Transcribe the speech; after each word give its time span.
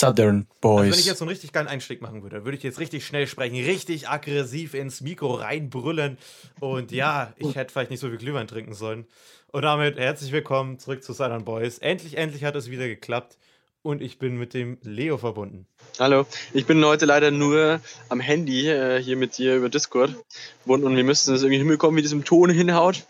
Southern 0.00 0.46
Boys. 0.62 0.80
Also 0.80 0.92
wenn 0.92 0.98
ich 0.98 1.06
jetzt 1.06 1.18
so 1.18 1.24
einen 1.24 1.30
richtig 1.30 1.52
geilen 1.52 1.68
Einstieg 1.68 2.00
machen 2.00 2.22
würde, 2.22 2.46
würde 2.46 2.56
ich 2.56 2.62
jetzt 2.62 2.80
richtig 2.80 3.04
schnell 3.04 3.26
sprechen, 3.26 3.56
richtig 3.56 4.08
aggressiv 4.08 4.72
ins 4.72 5.02
Mikro 5.02 5.34
reinbrüllen. 5.34 6.16
Und 6.58 6.90
ja, 6.90 7.34
ich 7.36 7.54
hätte 7.54 7.70
vielleicht 7.70 7.90
nicht 7.90 8.00
so 8.00 8.08
viel 8.08 8.16
Glühwein 8.16 8.48
trinken 8.48 8.72
sollen. 8.72 9.06
Und 9.48 9.60
damit 9.60 9.98
herzlich 9.98 10.32
willkommen 10.32 10.78
zurück 10.78 11.02
zu 11.02 11.12
Southern 11.12 11.44
Boys. 11.44 11.76
Endlich, 11.76 12.16
endlich 12.16 12.44
hat 12.44 12.56
es 12.56 12.70
wieder 12.70 12.88
geklappt. 12.88 13.36
Und 13.82 14.00
ich 14.00 14.18
bin 14.18 14.38
mit 14.38 14.54
dem 14.54 14.78
Leo 14.82 15.18
verbunden. 15.18 15.66
Hallo, 15.98 16.26
ich 16.54 16.64
bin 16.64 16.82
heute 16.82 17.04
leider 17.04 17.30
nur 17.30 17.80
am 18.08 18.20
Handy 18.20 18.68
äh, 18.68 19.02
hier 19.02 19.18
mit 19.18 19.36
dir 19.36 19.56
über 19.56 19.68
Discord 19.68 20.14
verbunden 20.60 20.86
und 20.86 20.96
wir 20.96 21.04
müssen 21.04 21.34
es 21.34 21.42
irgendwie 21.42 21.58
hinbekommen, 21.58 21.96
wie 21.98 22.02
diesem 22.02 22.24
Ton 22.24 22.48
hinhaut, 22.48 23.04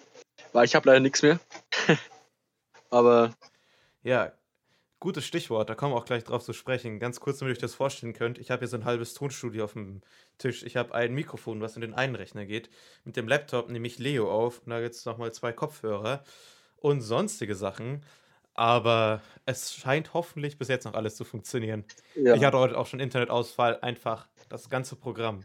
weil 0.52 0.65
ich 0.65 0.75
habe 0.75 0.88
leider 0.88 1.01
nichts 1.01 1.23
mehr. 1.23 1.38
Aber 2.91 3.33
Ja, 4.02 4.33
gutes 5.01 5.25
Stichwort, 5.25 5.69
da 5.71 5.75
kommen 5.75 5.95
wir 5.95 5.97
auch 5.97 6.05
gleich 6.05 6.25
drauf 6.25 6.45
zu 6.45 6.53
sprechen. 6.53 7.01
Ganz 7.01 7.21
kurz, 7.21 7.39
damit 7.39 7.53
ihr 7.53 7.57
euch 7.57 7.63
das 7.63 7.75
vorstellen 7.75 8.13
könnt. 8.13 8.39
Ich 8.39 8.51
habe 8.51 8.61
hier 8.61 8.69
so 8.69 8.77
ein 8.77 8.85
halbes 8.85 9.15
Tonstudio 9.15 9.65
auf 9.65 9.73
dem 9.73 10.03
Tisch. 10.39 10.63
Ich 10.63 10.77
habe 10.77 10.95
ein 10.95 11.15
Mikrofon, 11.15 11.61
was 11.61 11.75
in 11.75 11.81
den 11.81 11.95
einen 11.95 12.15
Rechner 12.15 12.45
geht. 12.45 12.71
Mit 13.05 13.17
dem 13.17 13.27
Laptop 13.27 13.71
nehme 13.71 13.87
ich 13.87 13.99
Leo 13.99 14.31
auf 14.31 14.61
und 14.65 14.71
da 14.71 14.81
gibt 14.81 14.95
es 14.95 15.05
nochmal 15.07 15.33
zwei 15.33 15.53
Kopfhörer 15.53 16.23
und 16.77 17.01
sonstige 17.01 17.55
Sachen. 17.55 18.05
Aber 18.55 19.23
es 19.47 19.73
scheint 19.75 20.13
hoffentlich 20.13 20.59
bis 20.59 20.69
jetzt 20.69 20.85
noch 20.85 20.95
alles 20.95 21.17
zu 21.17 21.25
funktionieren. 21.25 21.85
ja, 22.15 22.35
Ich 22.35 22.45
hatte 22.45 22.59
heute 22.59 22.77
auch 22.77 22.87
schon 22.87 23.01
Internetausfall, 23.01 23.79
einfach 23.80 24.29
das 24.51 24.69
ganze 24.69 24.97
Programm. 24.97 25.45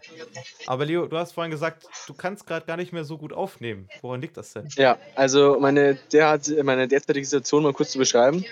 Aber 0.66 0.86
Leo, 0.86 1.06
du 1.08 1.16
hast 1.16 1.32
vorhin 1.32 1.52
gesagt, 1.52 1.86
du 2.08 2.14
kannst 2.14 2.46
gerade 2.46 2.66
gar 2.66 2.76
nicht 2.76 2.92
mehr 2.92 3.06
so 3.06 3.18
gut 3.18 3.32
aufnehmen. 3.32 3.88
Woran 4.02 4.20
liegt 4.20 4.36
das 4.36 4.52
denn? 4.52 4.68
ja, 4.76 4.98
also 5.16 5.58
meine, 5.60 5.96
der 6.12 6.30
hat, 6.30 6.52
meine 6.64 6.88
derzeitige 6.88 7.26
Situation 7.26 7.64
mal 7.64 7.74
kurz 7.74 7.92
zu 7.92 8.00
beschreiben. 8.00 8.44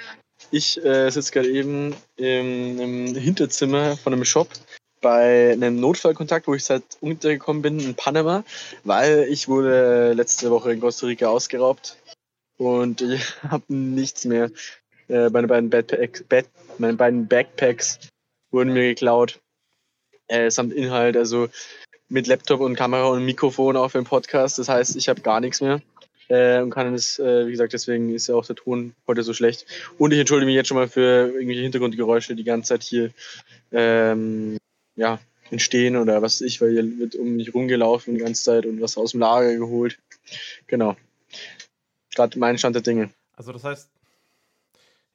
Ich 0.51 0.83
äh, 0.83 1.09
sitze 1.09 1.31
gerade 1.31 1.49
eben 1.49 1.95
im, 2.15 2.79
im 2.79 3.15
Hinterzimmer 3.15 3.97
von 3.97 4.13
einem 4.13 4.25
Shop 4.25 4.49
bei 5.01 5.51
einem 5.51 5.79
Notfallkontakt, 5.79 6.47
wo 6.47 6.55
ich 6.55 6.63
seit 6.63 6.83
untergekommen 7.01 7.61
bin 7.61 7.79
in 7.79 7.93
Panama, 7.93 8.43
weil 8.83 9.27
ich 9.29 9.47
wurde 9.47 10.13
letzte 10.13 10.49
Woche 10.49 10.71
in 10.71 10.79
Costa 10.79 11.05
Rica 11.05 11.27
ausgeraubt 11.27 11.97
und 12.57 13.01
ich 13.01 13.21
habe 13.43 13.65
nichts 13.67 14.25
mehr. 14.25 14.49
Äh, 15.09 15.29
meine, 15.29 15.47
beiden 15.47 15.69
Backpacks, 15.69 16.23
Back, 16.23 16.47
meine 16.77 16.93
beiden 16.93 17.27
Backpacks 17.27 17.99
wurden 18.51 18.73
mir 18.73 18.83
geklaut, 18.83 19.41
äh, 20.27 20.49
samt 20.49 20.73
Inhalt, 20.73 21.17
also 21.17 21.49
mit 22.07 22.27
Laptop 22.27 22.61
und 22.61 22.75
Kamera 22.75 23.07
und 23.07 23.25
Mikrofon 23.25 23.75
auch 23.75 23.89
für 23.89 23.99
den 23.99 24.05
Podcast. 24.05 24.59
Das 24.59 24.69
heißt, 24.69 24.95
ich 24.95 25.09
habe 25.09 25.21
gar 25.21 25.39
nichts 25.39 25.61
mehr. 25.61 25.81
Äh, 26.33 26.61
und 26.63 26.71
kann 26.71 26.91
es, 26.95 27.19
äh, 27.19 27.45
wie 27.45 27.51
gesagt, 27.51 27.73
deswegen 27.73 28.11
ist 28.11 28.25
ja 28.25 28.33
auch 28.33 28.45
der 28.45 28.55
Ton 28.55 28.95
heute 29.05 29.21
so 29.21 29.33
schlecht. 29.33 29.67
Und 29.99 30.13
ich 30.13 30.19
entschuldige 30.19 30.47
mich 30.47 30.55
jetzt 30.55 30.67
schon 30.67 30.77
mal 30.77 30.87
für 30.87 31.31
irgendwelche 31.31 31.61
Hintergrundgeräusche, 31.61 32.29
die 32.29 32.37
die 32.37 32.43
ganze 32.43 32.69
Zeit 32.69 32.81
hier 32.81 33.11
ähm, 33.71 34.57
ja, 34.95 35.19
entstehen 35.51 35.95
oder 35.95 36.23
was 36.23 36.41
ich, 36.41 36.59
weil 36.59 36.71
hier 36.71 36.97
wird 36.97 37.13
um 37.15 37.35
mich 37.35 37.53
rumgelaufen 37.53 38.15
die 38.15 38.21
ganze 38.21 38.43
Zeit 38.43 38.65
und 38.65 38.81
was 38.81 38.97
aus 38.97 39.11
dem 39.11 39.19
Lager 39.19 39.55
geholt. 39.55 39.99
Genau. 40.65 40.95
Gerade 42.15 42.39
mein 42.39 42.57
Stand 42.57 42.75
der 42.75 42.81
Dinge. 42.81 43.11
Also 43.35 43.51
das 43.51 43.63
heißt, 43.63 43.89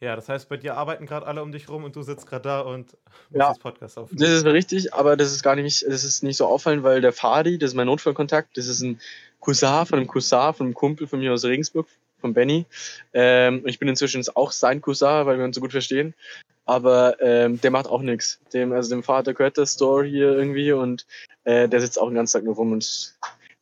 ja, 0.01 0.15
das 0.15 0.29
heißt, 0.29 0.49
bei 0.49 0.57
dir 0.57 0.77
arbeiten 0.77 1.07
gerade 1.07 1.27
alle 1.27 1.43
um 1.43 1.51
dich 1.51 1.69
rum 1.69 1.83
und 1.83 1.97
du 1.97 2.03
sitzt 2.03 2.29
gerade 2.29 2.43
da 2.43 2.61
und 2.61 2.87
musst 2.87 2.97
Ja. 3.33 3.49
das 3.49 3.59
Podcast 3.59 3.99
aufnehmen. 3.99 4.21
Das 4.21 4.31
ist 4.31 4.45
richtig, 4.47 4.95
aber 4.95 5.17
das 5.17 5.33
ist 5.33 5.43
gar 5.43 5.57
nicht, 5.57 5.83
das 5.83 6.05
ist 6.05 6.23
nicht 6.23 6.37
so 6.37 6.47
auffallend, 6.47 6.85
weil 6.85 7.01
der 7.01 7.13
Fadi, 7.13 7.59
das 7.59 7.71
ist 7.71 7.75
mein 7.75 7.87
Notfallkontakt, 7.87 8.57
das 8.57 8.69
ist 8.69 8.83
ein 8.83 9.01
Cousin 9.41 9.87
von 9.87 9.99
einem 9.99 10.09
Cousin, 10.09 10.55
von 10.55 10.67
einem 10.67 10.75
Kumpel 10.75 11.07
von 11.07 11.21
mir 11.21 11.33
aus 11.33 11.45
Regensburg, 11.45 11.87
von 12.21 12.35
Benny. 12.35 12.67
Ähm, 13.13 13.63
ich 13.67 13.79
bin 13.79 13.89
inzwischen 13.89 14.25
auch 14.35 14.53
sein 14.53 14.81
Cousin, 14.81 15.27
weil 15.27 15.39
wir 15.39 15.45
uns 15.45 15.55
so 15.55 15.61
gut 15.61 15.73
verstehen. 15.73 16.15
Aber 16.65 17.17
ähm, 17.23 17.61
der 17.61 17.71
macht 17.71 17.87
auch 17.87 18.03
nichts. 18.03 18.41
Dem, 18.53 18.73
also 18.73 18.91
dem 18.91 19.03
Vater 19.03 19.33
gehört 19.33 19.57
der 19.57 19.67
Store 19.67 20.05
hier 20.05 20.33
irgendwie 20.33 20.73
und 20.73 21.07
äh, 21.45 21.67
der 21.69 21.81
sitzt 21.81 21.99
auch 21.99 22.09
den 22.09 22.17
ganzen 22.17 22.39
Tag 22.39 22.45
nur 22.45 22.57
rum 22.57 22.73
und 22.73 23.15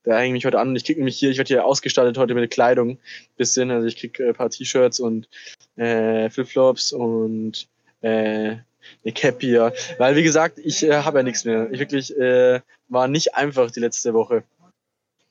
der 0.04 0.18
hängt 0.18 0.32
mich 0.32 0.46
heute 0.46 0.58
an 0.58 0.68
und 0.68 0.76
ich 0.76 0.84
krieg 0.84 0.96
nämlich 0.96 1.18
hier, 1.18 1.30
ich 1.30 1.38
werde 1.38 1.48
hier 1.48 1.64
ausgestattet 1.64 2.16
heute 2.16 2.34
mit 2.34 2.50
Kleidung 2.50 2.98
bisschen. 3.36 3.70
Also 3.70 3.86
ich 3.86 3.96
krieg 3.96 4.18
äh, 4.18 4.28
ein 4.28 4.34
paar 4.34 4.50
T-Shirts 4.50 5.00
und 5.00 5.28
äh, 5.76 6.30
Flipflops 6.30 6.92
und 6.92 7.68
äh, 8.00 8.56
eine 9.04 9.12
Cap 9.14 9.40
hier. 9.40 9.72
Weil, 9.98 10.16
wie 10.16 10.22
gesagt, 10.22 10.58
ich 10.58 10.82
äh, 10.84 11.02
habe 11.02 11.18
ja 11.18 11.22
nichts 11.22 11.44
mehr. 11.44 11.70
Ich 11.72 11.80
wirklich 11.80 12.16
äh, 12.16 12.60
war 12.88 13.08
nicht 13.08 13.34
einfach 13.34 13.70
die 13.70 13.80
letzte 13.80 14.14
Woche. 14.14 14.44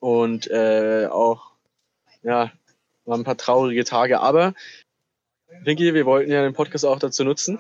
Und 0.06 0.52
äh, 0.52 1.08
auch, 1.10 1.54
ja, 2.22 2.52
waren 3.06 3.22
ein 3.22 3.24
paar 3.24 3.38
traurige 3.38 3.84
Tage. 3.86 4.20
Aber, 4.20 4.54
Vicky, 5.64 5.96
wir 5.96 6.06
wollten 6.06 6.32
ja 6.32 6.44
den 6.44 6.54
Podcast 6.54 6.86
auch 6.86 7.00
dazu 7.00 7.24
nutzen, 7.24 7.58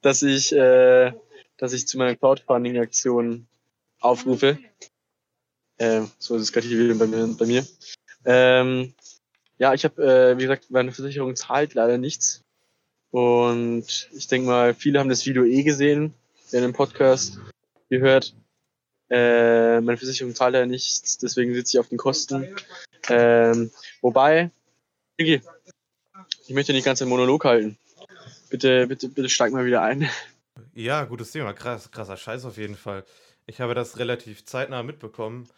dass 0.00 0.22
ich, 0.22 0.50
äh, 0.54 1.12
dass 1.58 1.74
ich 1.74 1.86
zu 1.86 1.98
meiner 1.98 2.16
Crowdfunding-Aktion 2.16 3.46
aufrufe. 4.00 4.58
Äh, 5.76 6.04
so 6.18 6.36
ist 6.36 6.42
es 6.44 6.52
gerade 6.52 6.68
hier 6.68 6.78
wieder 6.78 6.94
bei 6.94 7.06
mir. 7.06 7.26
Bei 7.38 7.44
mir. 7.44 7.66
Ähm, 8.24 8.94
ja, 9.58 9.74
ich 9.74 9.84
habe, 9.84 10.02
äh, 10.02 10.38
wie 10.38 10.42
gesagt, 10.44 10.70
meine 10.70 10.92
Versicherung 10.92 11.36
zahlt 11.36 11.74
leider 11.74 11.98
nichts. 11.98 12.44
Und 13.10 14.08
ich 14.14 14.26
denke 14.26 14.48
mal, 14.48 14.72
viele 14.72 15.00
haben 15.00 15.10
das 15.10 15.26
Video 15.26 15.44
eh 15.44 15.64
gesehen, 15.64 16.14
in 16.50 16.62
dem 16.62 16.72
Podcast 16.72 17.38
gehört. 17.90 18.34
Äh, 19.08 19.80
meine 19.80 19.96
Versicherung 19.96 20.34
zahlt 20.34 20.54
ja 20.54 20.66
nichts, 20.66 21.18
deswegen 21.18 21.54
sitze 21.54 21.76
ich 21.76 21.80
auf 21.80 21.88
den 21.88 21.98
Kosten. 21.98 22.56
Ähm, 23.08 23.70
wobei, 24.00 24.50
Vicky, 25.16 25.42
ich 26.46 26.54
möchte 26.54 26.72
nicht 26.72 26.84
ganz 26.84 26.98
den 26.98 27.08
Monolog 27.08 27.44
halten. 27.44 27.78
Bitte, 28.50 28.86
bitte, 28.86 29.08
bitte 29.08 29.28
steig 29.28 29.52
mal 29.52 29.64
wieder 29.64 29.82
ein. 29.82 30.08
Ja, 30.74 31.04
gutes 31.04 31.30
Thema. 31.30 31.52
Krass, 31.52 31.90
krasser 31.90 32.16
Scheiß 32.16 32.44
auf 32.44 32.56
jeden 32.56 32.76
Fall. 32.76 33.04
Ich 33.46 33.60
habe 33.60 33.74
das 33.74 33.98
relativ 33.98 34.44
zeitnah 34.44 34.82
mitbekommen 34.82 35.48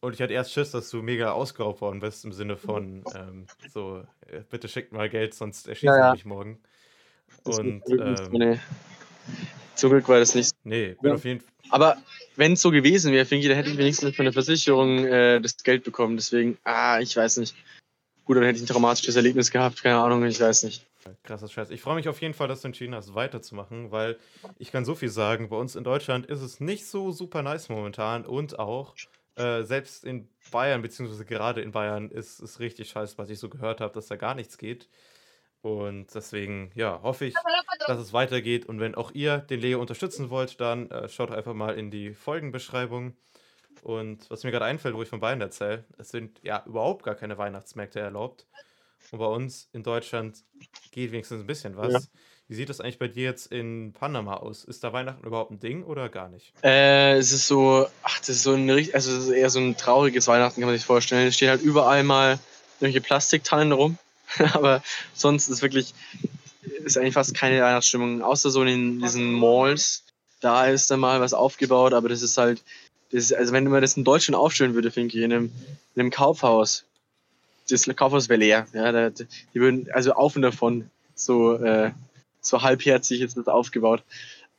und 0.00 0.14
ich 0.14 0.22
hatte 0.22 0.32
erst 0.32 0.52
Schiss, 0.52 0.70
dass 0.70 0.90
du 0.90 1.02
mega 1.02 1.32
ausgeraubt 1.32 1.80
worden 1.80 2.00
bist 2.00 2.24
im 2.24 2.32
Sinne 2.32 2.56
von 2.56 3.04
ähm, 3.14 3.46
so, 3.72 4.02
äh, 4.26 4.40
bitte 4.50 4.68
schickt 4.68 4.92
mal 4.92 5.08
Geld, 5.08 5.34
sonst 5.34 5.68
erschießen 5.68 5.94
Ja, 5.94 6.06
ja. 6.06 6.12
mich 6.12 6.24
morgen. 6.24 6.58
Und 7.44 7.82
ähm, 7.90 8.28
nee. 8.30 8.60
Zum 9.74 9.90
Glück 9.90 10.08
war 10.08 10.18
das 10.18 10.34
nicht 10.34 10.48
so. 10.48 10.54
nee, 10.64 10.96
bin 11.00 11.12
auf 11.12 11.24
jeden 11.24 11.40
Fall. 11.40 11.50
Aber 11.70 11.96
wenn 12.36 12.52
es 12.52 12.62
so 12.62 12.70
gewesen 12.70 13.12
wäre, 13.12 13.24
Finki, 13.24 13.48
dann 13.48 13.56
hätte 13.56 13.70
ich 13.70 13.78
wenigstens 13.78 14.14
von 14.14 14.24
der 14.24 14.32
Versicherung 14.32 15.04
äh, 15.04 15.40
das 15.40 15.56
Geld 15.62 15.84
bekommen. 15.84 16.16
Deswegen, 16.16 16.58
ah, 16.64 17.00
ich 17.00 17.16
weiß 17.16 17.38
nicht. 17.38 17.54
Gut, 18.24 18.36
dann 18.36 18.44
hätte 18.44 18.56
ich 18.56 18.64
ein 18.64 18.68
traumatisches 18.68 19.16
Erlebnis 19.16 19.50
gehabt, 19.50 19.82
keine 19.82 19.98
Ahnung, 19.98 20.24
ich 20.24 20.40
weiß 20.40 20.62
nicht. 20.64 20.86
Krasser 21.22 21.48
Scheiß. 21.48 21.70
Ich 21.70 21.82
freue 21.82 21.96
mich 21.96 22.08
auf 22.08 22.22
jeden 22.22 22.32
Fall, 22.32 22.48
dass 22.48 22.62
du 22.62 22.68
entschieden 22.68 22.94
hast, 22.94 23.14
weiterzumachen, 23.14 23.90
weil 23.90 24.16
ich 24.58 24.72
kann 24.72 24.86
so 24.86 24.94
viel 24.94 25.10
sagen, 25.10 25.50
bei 25.50 25.56
uns 25.56 25.76
in 25.76 25.84
Deutschland 25.84 26.26
ist 26.26 26.40
es 26.40 26.60
nicht 26.60 26.86
so 26.86 27.10
super 27.10 27.42
nice 27.42 27.68
momentan 27.68 28.24
und 28.24 28.58
auch 28.58 28.94
äh, 29.36 29.62
selbst 29.64 30.04
in 30.04 30.28
Bayern, 30.50 30.80
beziehungsweise 30.80 31.24
gerade 31.24 31.60
in 31.60 31.72
Bayern, 31.72 32.10
ist 32.10 32.40
es 32.40 32.60
richtig 32.60 32.88
scheiße, 32.88 33.18
was 33.18 33.28
ich 33.28 33.38
so 33.38 33.48
gehört 33.48 33.80
habe, 33.80 33.92
dass 33.92 34.06
da 34.06 34.16
gar 34.16 34.34
nichts 34.34 34.56
geht. 34.56 34.88
Und 35.64 36.14
deswegen, 36.14 36.70
ja, 36.74 37.00
hoffe 37.02 37.24
ich, 37.24 37.34
dass 37.86 37.98
es 37.98 38.12
weitergeht. 38.12 38.66
Und 38.66 38.80
wenn 38.80 38.94
auch 38.94 39.12
ihr 39.12 39.38
den 39.38 39.60
Leo 39.60 39.80
unterstützen 39.80 40.28
wollt, 40.28 40.60
dann 40.60 40.90
äh, 40.90 41.08
schaut 41.08 41.30
einfach 41.30 41.54
mal 41.54 41.78
in 41.78 41.90
die 41.90 42.12
Folgenbeschreibung. 42.12 43.16
Und 43.82 44.28
was 44.30 44.44
mir 44.44 44.50
gerade 44.50 44.66
einfällt, 44.66 44.94
wo 44.94 45.00
ich 45.02 45.08
von 45.08 45.20
Bayern 45.20 45.40
erzähle, 45.40 45.84
es 45.96 46.10
sind 46.10 46.38
ja 46.42 46.62
überhaupt 46.66 47.02
gar 47.02 47.14
keine 47.14 47.38
Weihnachtsmärkte 47.38 47.98
erlaubt. 47.98 48.46
Und 49.10 49.18
bei 49.20 49.24
uns 49.26 49.70
in 49.72 49.82
Deutschland 49.82 50.36
geht 50.90 51.12
wenigstens 51.12 51.40
ein 51.40 51.46
bisschen 51.46 51.78
was. 51.78 51.92
Ja. 51.94 52.00
Wie 52.48 52.54
sieht 52.56 52.68
das 52.68 52.82
eigentlich 52.82 52.98
bei 52.98 53.08
dir 53.08 53.24
jetzt 53.24 53.50
in 53.50 53.94
Panama 53.94 54.34
aus? 54.36 54.64
Ist 54.64 54.84
da 54.84 54.92
Weihnachten 54.92 55.26
überhaupt 55.26 55.50
ein 55.50 55.60
Ding 55.60 55.82
oder 55.82 56.10
gar 56.10 56.28
nicht? 56.28 56.52
Äh, 56.62 57.14
es 57.16 57.32
ist 57.32 57.48
so, 57.48 57.86
ach, 58.02 58.18
das 58.18 58.28
ist 58.28 58.42
so 58.42 58.52
ein, 58.52 58.68
richt- 58.68 58.94
also 58.94 59.10
es 59.12 59.24
ist 59.24 59.30
eher 59.30 59.48
so 59.48 59.60
ein 59.60 59.78
trauriges 59.78 60.28
Weihnachten, 60.28 60.60
kann 60.60 60.68
man 60.68 60.76
sich 60.76 60.84
vorstellen. 60.84 61.26
Es 61.28 61.36
stehen 61.36 61.48
halt 61.48 61.62
überall 61.62 62.04
mal 62.04 62.38
irgendwelche 62.80 63.00
Plastiktannen 63.00 63.72
rum. 63.72 63.96
Aber 64.52 64.82
sonst 65.14 65.48
ist 65.48 65.62
wirklich, 65.62 65.94
ist 66.84 66.98
eigentlich 66.98 67.14
fast 67.14 67.34
keine 67.34 67.60
Weihnachtsstimmung. 67.62 68.22
Außer 68.22 68.50
so 68.50 68.62
in 68.62 69.00
diesen 69.00 69.32
Malls. 69.32 70.02
Da 70.40 70.66
ist 70.66 70.90
dann 70.90 71.00
mal 71.00 71.20
was 71.20 71.32
aufgebaut, 71.32 71.94
aber 71.94 72.10
das 72.10 72.20
ist 72.20 72.36
halt, 72.36 72.62
das 73.10 73.24
ist, 73.24 73.32
also 73.34 73.54
wenn 73.54 73.64
man 73.64 73.80
das 73.80 73.96
in 73.96 74.04
Deutschland 74.04 74.36
aufstellen 74.36 74.74
würde, 74.74 74.90
Finki, 74.90 75.22
in 75.22 75.32
einem, 75.32 75.52
in 75.94 76.00
einem 76.00 76.10
Kaufhaus, 76.10 76.84
das 77.70 77.88
Kaufhaus 77.96 78.28
wäre 78.28 78.40
leer. 78.40 78.66
Ja, 78.74 78.92
da, 78.92 79.08
die 79.08 79.26
würden, 79.54 79.88
also 79.92 80.12
auf 80.12 80.36
und 80.36 80.42
davon, 80.42 80.90
so, 81.14 81.54
äh, 81.54 81.92
so 82.42 82.60
halbherzig 82.60 83.22
ist 83.22 83.38
das 83.38 83.48
aufgebaut. 83.48 84.02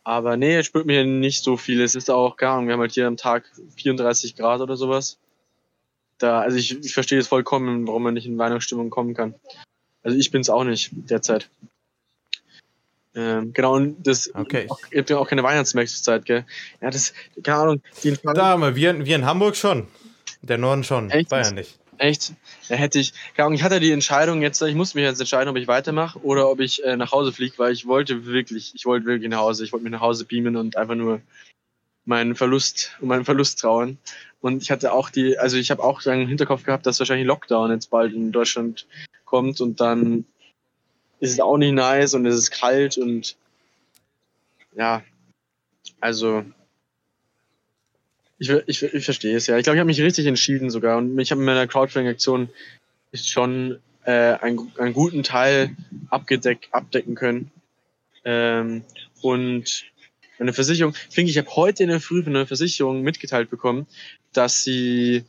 Aber 0.03 0.37
nee, 0.37 0.55
es 0.55 0.65
spürt 0.65 0.85
mir 0.85 1.03
nicht 1.03 1.43
so 1.43 1.57
viel. 1.57 1.81
Es 1.81 1.95
ist 1.95 2.09
auch, 2.09 2.37
Ahnung, 2.39 2.67
wir 2.67 2.73
haben 2.73 2.79
halt 2.79 2.93
hier 2.93 3.07
am 3.07 3.17
Tag 3.17 3.43
34 3.77 4.35
Grad 4.35 4.61
oder 4.61 4.77
sowas. 4.77 5.17
Da, 6.17 6.39
also 6.41 6.57
ich, 6.57 6.83
ich 6.83 6.93
verstehe 6.93 7.19
es 7.19 7.27
vollkommen, 7.27 7.87
warum 7.87 8.03
man 8.03 8.13
nicht 8.13 8.25
in 8.25 8.37
Weihnachtsstimmung 8.37 8.89
kommen 8.89 9.13
kann. 9.13 9.35
Also 10.03 10.17
ich 10.17 10.31
bin's 10.31 10.49
auch 10.49 10.63
nicht 10.63 10.91
derzeit. 10.93 11.49
Ähm, 13.15 13.53
genau, 13.53 13.75
und 13.75 14.05
das 14.05 14.33
Okay. 14.35 14.67
ihr 14.91 14.99
habt 14.99 15.09
ja 15.09 15.17
auch 15.17 15.27
keine 15.27 15.43
Weihnachtsmärkte 15.43 15.93
zur 15.93 16.03
Zeit, 16.03 16.25
gell? 16.25 16.45
Ja, 16.81 16.89
das, 16.89 17.13
keine 17.43 17.57
Ahnung, 17.59 17.81
die 18.03 18.17
Da 18.23 18.47
haben 18.47 18.61
wir, 18.61 18.75
wir, 18.75 19.05
wir 19.05 19.15
in 19.15 19.25
Hamburg 19.25 19.55
schon. 19.55 19.87
Der 20.41 20.57
Norden 20.57 20.83
schon, 20.83 21.09
Echt? 21.09 21.29
Bayern 21.29 21.55
nicht. 21.55 21.79
Echt? 21.97 22.33
Da 22.67 22.75
hätte 22.75 22.99
ich, 22.99 23.13
keine 23.35 23.47
Ahnung, 23.47 23.55
ich 23.55 23.63
hatte 23.63 23.79
die 23.79 23.91
Entscheidung 23.91 24.41
jetzt, 24.41 24.61
ich 24.61 24.75
musste 24.75 24.97
mich 24.97 25.05
jetzt 25.05 25.19
entscheiden, 25.19 25.49
ob 25.49 25.55
ich 25.55 25.67
weitermache 25.67 26.19
oder 26.19 26.49
ob 26.49 26.59
ich 26.59 26.83
äh, 26.83 26.97
nach 26.97 27.11
Hause 27.11 27.31
fliege, 27.31 27.57
weil 27.57 27.71
ich 27.71 27.87
wollte 27.87 28.25
wirklich, 28.25 28.73
ich 28.75 28.85
wollte 28.85 29.05
wirklich 29.05 29.29
nach 29.29 29.39
Hause, 29.39 29.63
ich 29.63 29.71
wollte 29.71 29.85
mich 29.85 29.91
nach 29.91 30.01
Hause 30.01 30.25
beamen 30.25 30.57
und 30.57 30.75
einfach 30.75 30.95
nur 30.95 31.21
meinen 32.03 32.35
Verlust, 32.35 32.95
um 32.99 33.07
meinen 33.07 33.25
Verlust 33.25 33.59
trauern. 33.59 33.97
Und 34.45 34.61
ich 34.61 34.69
hatte 34.69 34.93
auch 34.93 35.09
die, 35.09 35.39
also 35.39 35.57
ich 35.57 35.71
habe 35.71 35.83
auch 35.83 36.01
so 36.01 36.11
einen 36.11 36.27
Hinterkopf 36.27 36.65
gehabt, 36.65 36.85
dass 36.85 36.99
wahrscheinlich 36.99 37.25
Lockdown 37.25 37.71
jetzt 37.71 37.89
bald 37.89 38.13
in 38.13 38.31
Deutschland 38.31 38.85
kommt 39.25 39.59
und 39.59 39.81
dann 39.81 40.23
ist 41.19 41.31
es 41.31 41.39
auch 41.39 41.57
nicht 41.57 41.73
nice 41.73 42.13
und 42.13 42.27
es 42.27 42.35
ist 42.35 42.51
kalt 42.51 42.99
und 42.99 43.37
ja, 44.77 45.01
also 45.99 46.45
ich, 48.37 48.51
ich, 48.51 48.83
ich 48.83 49.03
verstehe 49.03 49.35
es 49.35 49.47
ja. 49.47 49.57
Ich 49.57 49.63
glaube, 49.63 49.77
ich 49.77 49.79
habe 49.79 49.87
mich 49.87 50.01
richtig 50.01 50.27
entschieden 50.27 50.69
sogar 50.69 50.99
und 50.99 51.17
ich 51.17 51.31
habe 51.31 51.41
mit 51.41 51.47
meiner 51.47 51.65
Crowdfunding-Aktion 51.65 52.49
schon 53.15 53.79
äh, 54.03 54.11
einen, 54.11 54.71
einen 54.77 54.93
guten 54.93 55.23
Teil 55.23 55.75
abgedeck, 56.11 56.67
abdecken 56.69 57.15
können. 57.15 57.49
Ähm, 58.23 58.83
und 59.23 59.85
eine 60.39 60.53
Versicherung, 60.53 60.93
finde 61.09 61.31
ich, 61.31 61.37
habe 61.37 61.49
heute 61.55 61.83
in 61.83 61.89
der 61.89 62.01
Früh 62.01 62.23
von 62.23 62.35
einer 62.35 62.47
Versicherung 62.47 63.01
mitgeteilt 63.01 63.49
bekommen, 63.49 63.87
dass 64.33 64.63
sie 64.63 65.23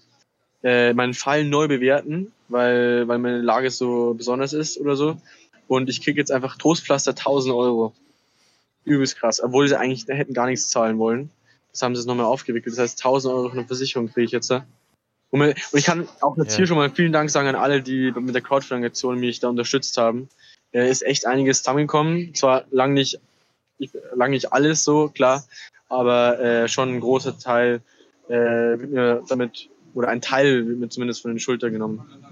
äh, 0.62 0.92
meinen 0.94 1.14
Fall 1.14 1.44
neu 1.44 1.68
bewerten, 1.68 2.32
weil, 2.48 3.06
weil 3.08 3.18
meine 3.18 3.40
Lage 3.40 3.70
so 3.70 4.14
besonders 4.14 4.52
ist 4.52 4.78
oder 4.78 4.96
so. 4.96 5.16
Und 5.68 5.88
ich 5.88 6.02
kriege 6.02 6.20
jetzt 6.20 6.32
einfach 6.32 6.56
Trostpflaster 6.56 7.12
1000 7.12 7.54
Euro. 7.54 7.94
Übelst 8.84 9.16
krass, 9.16 9.42
obwohl 9.42 9.66
sie 9.66 9.78
eigentlich 9.78 10.06
hätten 10.06 10.32
gar 10.32 10.46
nichts 10.46 10.68
zahlen 10.68 10.98
wollen. 10.98 11.30
Das 11.72 11.82
haben 11.82 11.94
sie 11.94 12.00
es 12.00 12.06
nochmal 12.06 12.26
aufgewickelt. 12.26 12.72
Das 12.72 12.80
heißt, 12.80 13.04
1000 13.04 13.34
Euro 13.34 13.48
von 13.48 13.58
der 13.58 13.66
Versicherung 13.66 14.08
kriege 14.08 14.26
ich 14.26 14.30
jetzt. 14.30 14.50
Und 15.30 15.54
ich 15.72 15.84
kann 15.84 16.08
auch 16.20 16.36
jetzt 16.36 16.52
ja. 16.52 16.58
hier 16.58 16.66
schon 16.68 16.76
mal 16.76 16.90
vielen 16.90 17.12
Dank 17.12 17.30
sagen 17.30 17.48
an 17.48 17.56
alle, 17.56 17.82
die 17.82 18.12
mit 18.12 18.34
der 18.34 18.42
Crowdfunding-Aktion 18.42 19.18
mich 19.18 19.40
da 19.40 19.48
unterstützt 19.48 19.98
haben. 19.98 20.28
Da 20.72 20.82
ist 20.82 21.02
echt 21.02 21.26
einiges 21.26 21.58
zusammengekommen. 21.58 22.34
Zwar 22.34 22.64
lang 22.70 22.92
nicht, 22.94 23.18
lang 24.14 24.30
nicht 24.30 24.52
alles 24.52 24.84
so, 24.84 25.08
klar, 25.08 25.44
aber 25.88 26.40
äh, 26.40 26.68
schon 26.68 26.94
ein 26.94 27.00
großer 27.00 27.38
Teil 27.38 27.82
äh, 28.28 28.32
wird 28.34 28.90
mir 28.90 29.22
damit, 29.28 29.68
oder 29.94 30.08
ein 30.08 30.20
Teil 30.20 30.66
wird 30.66 30.78
mir 30.78 30.88
zumindest 30.88 31.22
von 31.22 31.32
den 31.32 31.40
Schultern 31.40 31.72
genommen. 31.72 32.24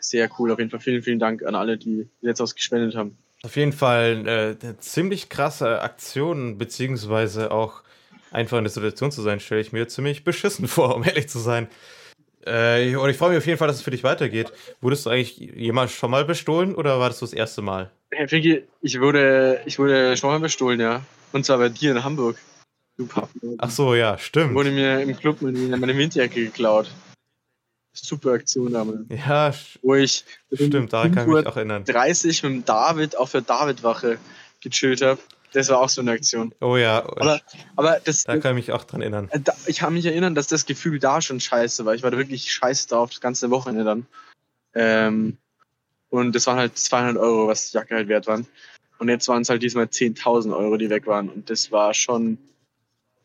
Sehr 0.00 0.30
cool, 0.38 0.52
auf 0.52 0.58
jeden 0.58 0.70
Fall. 0.70 0.80
Vielen, 0.80 1.02
vielen 1.02 1.18
Dank 1.18 1.44
an 1.44 1.54
alle, 1.54 1.78
die 1.78 2.08
jetzt 2.20 2.40
was 2.40 2.54
gespendet 2.54 2.94
haben. 2.94 3.16
Auf 3.42 3.56
jeden 3.56 3.72
Fall 3.72 4.26
äh, 4.26 4.56
eine 4.64 4.78
ziemlich 4.78 5.28
krasse 5.28 5.82
Aktion, 5.82 6.58
beziehungsweise 6.58 7.50
auch 7.50 7.82
einfach 8.30 8.58
in 8.58 8.64
der 8.64 8.70
Situation 8.70 9.10
zu 9.10 9.22
sein, 9.22 9.40
stelle 9.40 9.60
ich 9.60 9.72
mir 9.72 9.88
ziemlich 9.88 10.24
beschissen 10.24 10.68
vor, 10.68 10.94
um 10.94 11.04
ehrlich 11.04 11.28
zu 11.28 11.38
sein. 11.38 11.68
Äh, 12.46 12.94
und 12.94 13.10
ich 13.10 13.16
freue 13.16 13.30
mich 13.30 13.38
auf 13.38 13.46
jeden 13.46 13.58
Fall, 13.58 13.68
dass 13.68 13.76
es 13.76 13.82
für 13.82 13.90
dich 13.90 14.04
weitergeht. 14.04 14.52
Wurdest 14.80 15.06
du 15.06 15.10
eigentlich 15.10 15.38
jemals 15.38 15.92
schon 15.92 16.10
mal 16.10 16.24
bestohlen 16.24 16.74
oder 16.74 17.00
war 17.00 17.08
das 17.08 17.18
das 17.18 17.32
erste 17.32 17.62
Mal? 17.62 17.90
Herr 18.16 18.28
Finki, 18.28 18.64
ich 18.80 19.00
wurde, 19.00 19.60
ich 19.66 19.78
wurde 19.78 20.16
schon 20.16 20.30
mal 20.30 20.40
bestohlen, 20.40 20.80
ja. 20.80 21.02
Und 21.32 21.44
zwar 21.44 21.58
bei 21.58 21.68
dir 21.68 21.90
in 21.90 22.02
Hamburg. 22.02 22.38
Super. 22.96 23.28
Ach 23.58 23.70
so, 23.70 23.94
ja, 23.94 24.16
stimmt. 24.16 24.54
Wurde 24.54 24.70
mir 24.70 25.00
im 25.00 25.14
Club 25.16 25.42
meine, 25.42 25.76
meine 25.76 25.96
Windjacke 25.96 26.46
geklaut. 26.46 26.90
Super 27.92 28.32
Aktion 28.32 28.72
damals. 28.72 29.00
Ja, 29.08 29.52
wo 29.82 29.94
ich 29.94 30.24
stimmt, 30.52 30.92
daran 30.92 31.14
kann 31.14 31.28
ich 31.28 31.34
mich 31.34 31.46
auch 31.46 31.56
erinnern. 31.56 31.84
30 31.84 32.42
mit 32.42 32.52
dem 32.52 32.64
David 32.64 33.16
auf 33.16 33.32
der 33.32 33.42
David-Wache 33.42 34.18
gechillt 34.60 35.02
habe. 35.02 35.20
Das 35.52 35.68
war 35.68 35.78
auch 35.78 35.88
so 35.88 36.00
eine 36.00 36.12
Aktion. 36.12 36.54
Oh 36.60 36.76
ja. 36.76 37.02
Aber, 37.02 37.40
aber 37.76 38.00
das, 38.04 38.24
da 38.24 38.36
kann 38.38 38.56
ich 38.56 38.66
mich 38.66 38.72
auch 38.72 38.84
dran 38.84 39.00
erinnern. 39.00 39.30
Da, 39.44 39.52
ich 39.66 39.78
kann 39.78 39.94
mich 39.94 40.04
erinnern, 40.04 40.34
dass 40.34 40.46
das 40.46 40.66
Gefühl 40.66 40.98
da 40.98 41.20
schon 41.20 41.40
scheiße 41.40 41.84
war. 41.84 41.94
Ich 41.94 42.02
war 42.02 42.10
da 42.10 42.18
wirklich 42.18 42.52
scheiße 42.52 42.88
da 42.88 42.98
auf 42.98 43.10
das 43.10 43.20
ganze 43.20 43.50
Wochenende 43.50 43.84
dann. 43.84 44.06
Ähm, 44.74 45.38
und 46.16 46.34
das 46.34 46.46
waren 46.46 46.58
halt 46.58 46.76
200 46.76 47.16
Euro, 47.16 47.48
was 47.48 47.70
die 47.70 47.76
Jacke 47.76 47.94
halt 47.94 48.08
wert 48.08 48.26
waren. 48.26 48.46
Und 48.98 49.08
jetzt 49.08 49.28
waren 49.28 49.42
es 49.42 49.48
halt 49.48 49.62
diesmal 49.62 49.86
10.000 49.86 50.56
Euro, 50.56 50.76
die 50.76 50.90
weg 50.90 51.06
waren. 51.06 51.28
Und 51.28 51.50
das 51.50 51.70
war 51.70 51.92
schon 51.94 52.38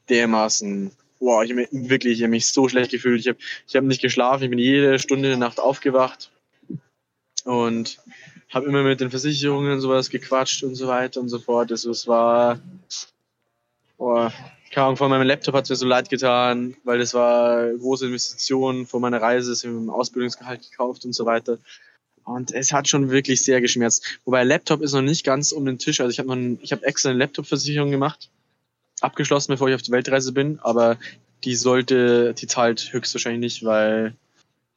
dermaßen. 0.10 0.92
Boah, 1.20 1.44
ich 1.44 1.52
habe 1.52 1.68
wirklich, 1.72 2.22
ich 2.22 2.28
mich 2.28 2.48
so 2.48 2.68
schlecht 2.68 2.92
gefühlt. 2.92 3.22
Ich 3.22 3.28
habe 3.28 3.38
ich 3.68 3.76
hab 3.76 3.84
nicht 3.84 4.02
geschlafen. 4.02 4.44
Ich 4.44 4.50
bin 4.50 4.60
jede 4.60 5.00
Stunde 5.00 5.32
in 5.32 5.40
der 5.40 5.48
Nacht 5.48 5.60
aufgewacht. 5.60 6.32
Und 7.46 8.00
habe 8.50 8.68
immer 8.68 8.84
mit 8.84 9.00
den 9.00 9.10
Versicherungen 9.10 9.72
und 9.72 9.80
sowas 9.80 10.10
gequatscht 10.10 10.64
und 10.64 10.76
so 10.76 10.88
weiter 10.88 11.22
und 11.22 11.30
so 11.30 11.40
fort. 11.40 11.72
Also 11.72 11.92
es 11.92 12.06
war, 12.08 12.60
boah, 13.98 14.34
keine 14.72 14.86
Ahnung, 14.86 14.98
von 14.98 15.10
meinem 15.10 15.28
Laptop 15.28 15.56
hat 15.56 15.66
es 15.66 15.70
mir 15.70 15.76
so 15.76 15.86
leid 15.86 16.10
getan, 16.10 16.76
weil 16.84 17.00
das 17.00 17.14
war 17.14 17.72
große 17.74 18.06
Investition 18.06 18.86
vor 18.86 19.00
meiner 19.00 19.22
Reise, 19.22 19.52
das 19.52 19.64
habe 19.64 19.74
ich 19.74 19.80
mit 19.80 19.88
dem 19.88 19.94
Ausbildungsgehalt 19.94 20.70
gekauft 20.70 21.06
und 21.06 21.14
so 21.14 21.26
weiter. 21.26 21.58
Und 22.32 22.52
es 22.52 22.74
hat 22.74 22.88
schon 22.88 23.10
wirklich 23.10 23.44
sehr 23.44 23.62
geschmerzt. 23.62 24.20
Wobei 24.26 24.44
Laptop 24.44 24.82
ist 24.82 24.94
noch 24.94 25.02
nicht 25.02 25.24
ganz 25.24 25.52
um 25.52 25.66
den 25.66 25.78
Tisch. 25.78 26.00
Also 26.00 26.12
ich 26.12 26.20
habe 26.20 26.36
noch 26.36 26.60
ich 26.62 26.72
habe 26.72 26.86
extra 26.86 27.10
eine 27.10 27.20
Laptop-Versicherung 27.20 27.92
gemacht, 27.92 28.30
abgeschlossen, 29.02 29.52
bevor 29.52 29.70
ich 29.70 29.76
auf 29.76 29.82
die 29.82 29.92
Weltreise 29.92 30.32
bin, 30.32 30.60
aber 30.62 30.98
die 31.44 31.56
sollte, 31.56 32.34
die 32.34 32.48
zahlt 32.48 32.94
höchstwahrscheinlich 32.94 33.40
nicht, 33.40 33.66
weil, 33.66 34.16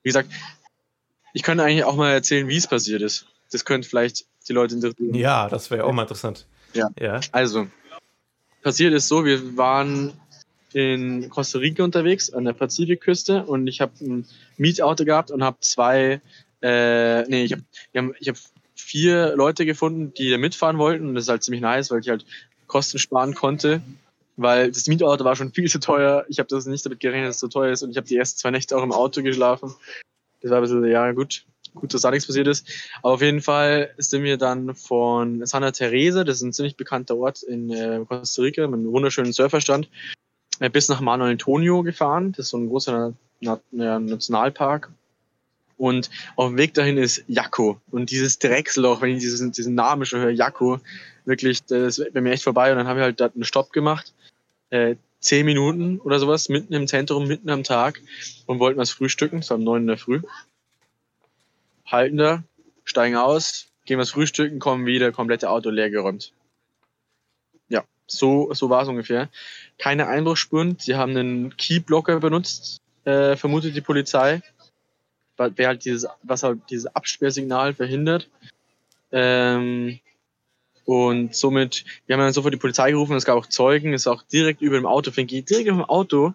wie 0.03 0.09
gesagt, 0.09 0.31
ich 1.35 1.43
könnte 1.43 1.65
eigentlich 1.65 1.85
auch 1.85 1.97
mal 1.97 2.11
erzählen, 2.11 2.49
wie 2.49 2.56
es 2.56 2.67
passiert 2.67 3.03
ist 3.03 3.27
das 3.55 3.65
könnte 3.65 3.89
vielleicht 3.89 4.27
die 4.49 4.53
Leute 4.53 4.75
interessieren. 4.75 5.15
Ja, 5.15 5.49
das 5.49 5.71
wäre 5.71 5.85
auch 5.85 5.93
mal 5.93 6.03
interessant. 6.03 6.47
Ja. 6.75 6.91
ja. 7.00 7.21
Also, 7.33 7.69
passiert 8.62 8.93
ist 8.93 9.09
so, 9.09 9.25
wir 9.25 9.57
waren 9.57 10.12
in 10.73 11.31
Costa 11.31 11.61
Rica 11.61 11.85
unterwegs, 11.85 12.31
an 12.31 12.45
der 12.45 12.53
Pazifikküste 12.53 13.45
und 13.45 13.69
ich 13.69 13.81
habe 13.81 13.93
ein 14.00 14.27
Mietauto 14.57 15.05
gehabt 15.05 15.31
und 15.31 15.45
habe 15.45 15.57
zwei, 15.61 16.21
äh, 16.64 17.28
nee, 17.28 17.44
ich 17.44 17.52
habe 17.52 18.14
ich 18.19 18.28
hab 18.28 18.37
vier 18.75 19.37
Leute 19.37 19.66
gefunden, 19.66 20.14
die 20.14 20.31
da 20.31 20.38
mitfahren 20.38 20.78
wollten 20.78 21.08
und 21.08 21.14
das 21.14 21.25
ist 21.25 21.28
halt 21.28 21.43
ziemlich 21.43 21.61
nice, 21.61 21.90
weil 21.90 22.00
ich 22.00 22.08
halt 22.08 22.25
Kosten 22.66 22.99
sparen 22.99 23.34
konnte, 23.34 23.82
weil 24.38 24.72
das 24.72 24.87
Mietauto 24.87 25.25
war 25.25 25.37
schon 25.37 25.52
viel 25.52 25.69
zu 25.70 25.78
teuer. 25.78 26.25
Ich 26.28 26.38
habe 26.38 26.49
das 26.49 26.64
nicht 26.64 26.84
damit 26.87 27.00
gerechnet, 27.00 27.28
dass 27.28 27.37
es 27.37 27.40
so 27.40 27.49
teuer 27.49 27.72
ist 27.72 27.82
und 27.82 27.90
ich 27.90 27.99
habe 27.99 28.06
die 28.06 28.16
ersten 28.16 28.38
zwei 28.38 28.50
Nächte 28.50 28.78
auch 28.78 28.82
im 28.82 28.93
Auto 28.93 29.22
geschlafen. 29.22 29.75
Das 30.40 30.50
war 30.50 30.58
ein 30.58 30.62
bisschen, 30.62 30.84
ja 30.87 31.12
gut, 31.12 31.44
gut, 31.75 31.93
dass 31.93 32.00
da 32.00 32.11
nichts 32.11 32.26
passiert 32.26 32.46
ist. 32.46 32.66
Aber 33.02 33.12
auf 33.12 33.22
jeden 33.22 33.43
Fall 33.43 33.93
sind 33.99 34.22
wir 34.22 34.38
dann 34.38 34.75
von 34.75 35.44
Santa 35.44 35.70
Teresa, 35.70 36.25
das 36.25 36.37
ist 36.37 36.43
ein 36.43 36.52
ziemlich 36.55 36.76
bekannter 36.76 37.19
Ort 37.19 37.43
in 37.43 37.70
äh, 37.70 38.00
Costa 38.08 38.40
Rica, 38.40 38.66
mit 38.66 38.81
einem 38.81 38.90
wunderschönen 38.90 39.34
Surferstand, 39.34 39.90
äh, 40.61 40.70
bis 40.70 40.88
nach 40.88 41.02
Manuel 41.02 41.32
Antonio 41.32 41.82
gefahren. 41.82 42.32
Das 42.32 42.46
ist 42.46 42.50
so 42.50 42.56
ein 42.56 42.70
großer 42.70 43.12
Na 43.40 43.61
Na 43.71 43.99
Nationalpark. 43.99 44.90
Und 45.76 46.11
auf 46.37 46.49
dem 46.49 46.57
Weg 46.57 46.75
dahin 46.75 46.97
ist 46.97 47.25
Jaco. 47.26 47.81
Und 47.90 48.11
dieses 48.11 48.38
Drecksloch, 48.38 49.00
wenn 49.00 49.11
ich 49.11 49.21
diesen, 49.21 49.52
diesen 49.52 49.75
Namen 49.75 50.07
schon 50.07 50.21
höre, 50.21 50.31
Jaco, 50.31 50.81
wirklich, 51.25 51.64
das 51.64 51.99
wäre 51.99 52.21
mir 52.21 52.33
echt 52.33 52.45
vorbei. 52.45 52.71
Und 52.71 52.78
dann 52.78 52.87
haben 52.87 52.97
wir 52.97 53.04
halt 53.04 53.21
da 53.21 53.26
einen 53.26 53.45
Stopp 53.45 53.73
gemacht. 53.73 54.12
Äh, 54.71 54.97
zehn 55.21 55.47
Minuten 55.47 56.00
oder 56.00 56.19
sowas, 56.19 56.49
mitten 56.49 56.75
im 56.75 56.87
Zentrum, 56.87 57.26
mitten 57.26 57.49
am 57.49 57.64
Tag 57.64 58.00
und 58.47 58.59
wollten 58.59 58.78
was 58.78 58.90
frühstücken. 58.90 59.38
Es 59.38 59.50
war 59.50 59.57
um 59.57 59.64
neun 59.64 59.83
in 59.83 59.87
der 59.88 59.97
Früh 59.97 60.21
halten 61.87 62.16
da, 62.16 62.45
steigen 62.85 63.16
aus, 63.16 63.66
gehen 63.85 63.99
was 63.99 64.11
frühstücken, 64.11 64.59
kommen 64.59 64.87
wieder, 64.87 65.12
komplette 65.12 65.50
Auto 65.50 65.71
leer 65.71 65.90
geräumt. 65.90 66.33
Ja, 67.69 67.85
so, 68.07 68.52
so 68.52 68.71
war 68.71 68.83
es 68.83 68.88
ungefähr. 68.88 69.28
Keine 69.78 70.07
Einbruchsspuren. 70.07 70.76
Sie 70.78 70.97
haben 70.97 71.16
einen 71.16 71.57
Keyblocker 71.57 72.21
benutzt, 72.21 72.81
äh, 73.04 73.37
vermutet 73.37 73.76
die 73.76 73.81
Polizei. 73.81 74.43
Wer 75.37 75.69
halt 75.69 75.85
dieses, 75.85 76.09
was 76.23 76.43
halt 76.43 76.61
dieses 76.71 76.87
Absperrsignal 76.95 77.75
verhindert. 77.75 78.29
Ähm, 79.12 79.99
und 80.85 81.35
somit, 81.35 81.85
wir 82.07 82.14
haben 82.14 82.23
dann 82.23 82.33
sofort 82.33 82.53
die 82.53 82.59
Polizei 82.59 82.91
gerufen, 82.91 83.17
es 83.17 83.25
gab 83.25 83.38
auch 83.38 83.47
Zeugen, 83.47 83.95
ist 83.95 84.07
auch 84.07 84.23
direkt 84.23 84.61
über 84.61 84.76
dem 84.76 84.87
Auto, 84.87 85.11
direkt 85.11 85.49
über 85.50 85.79
dem 85.79 85.85
Auto 85.85 86.35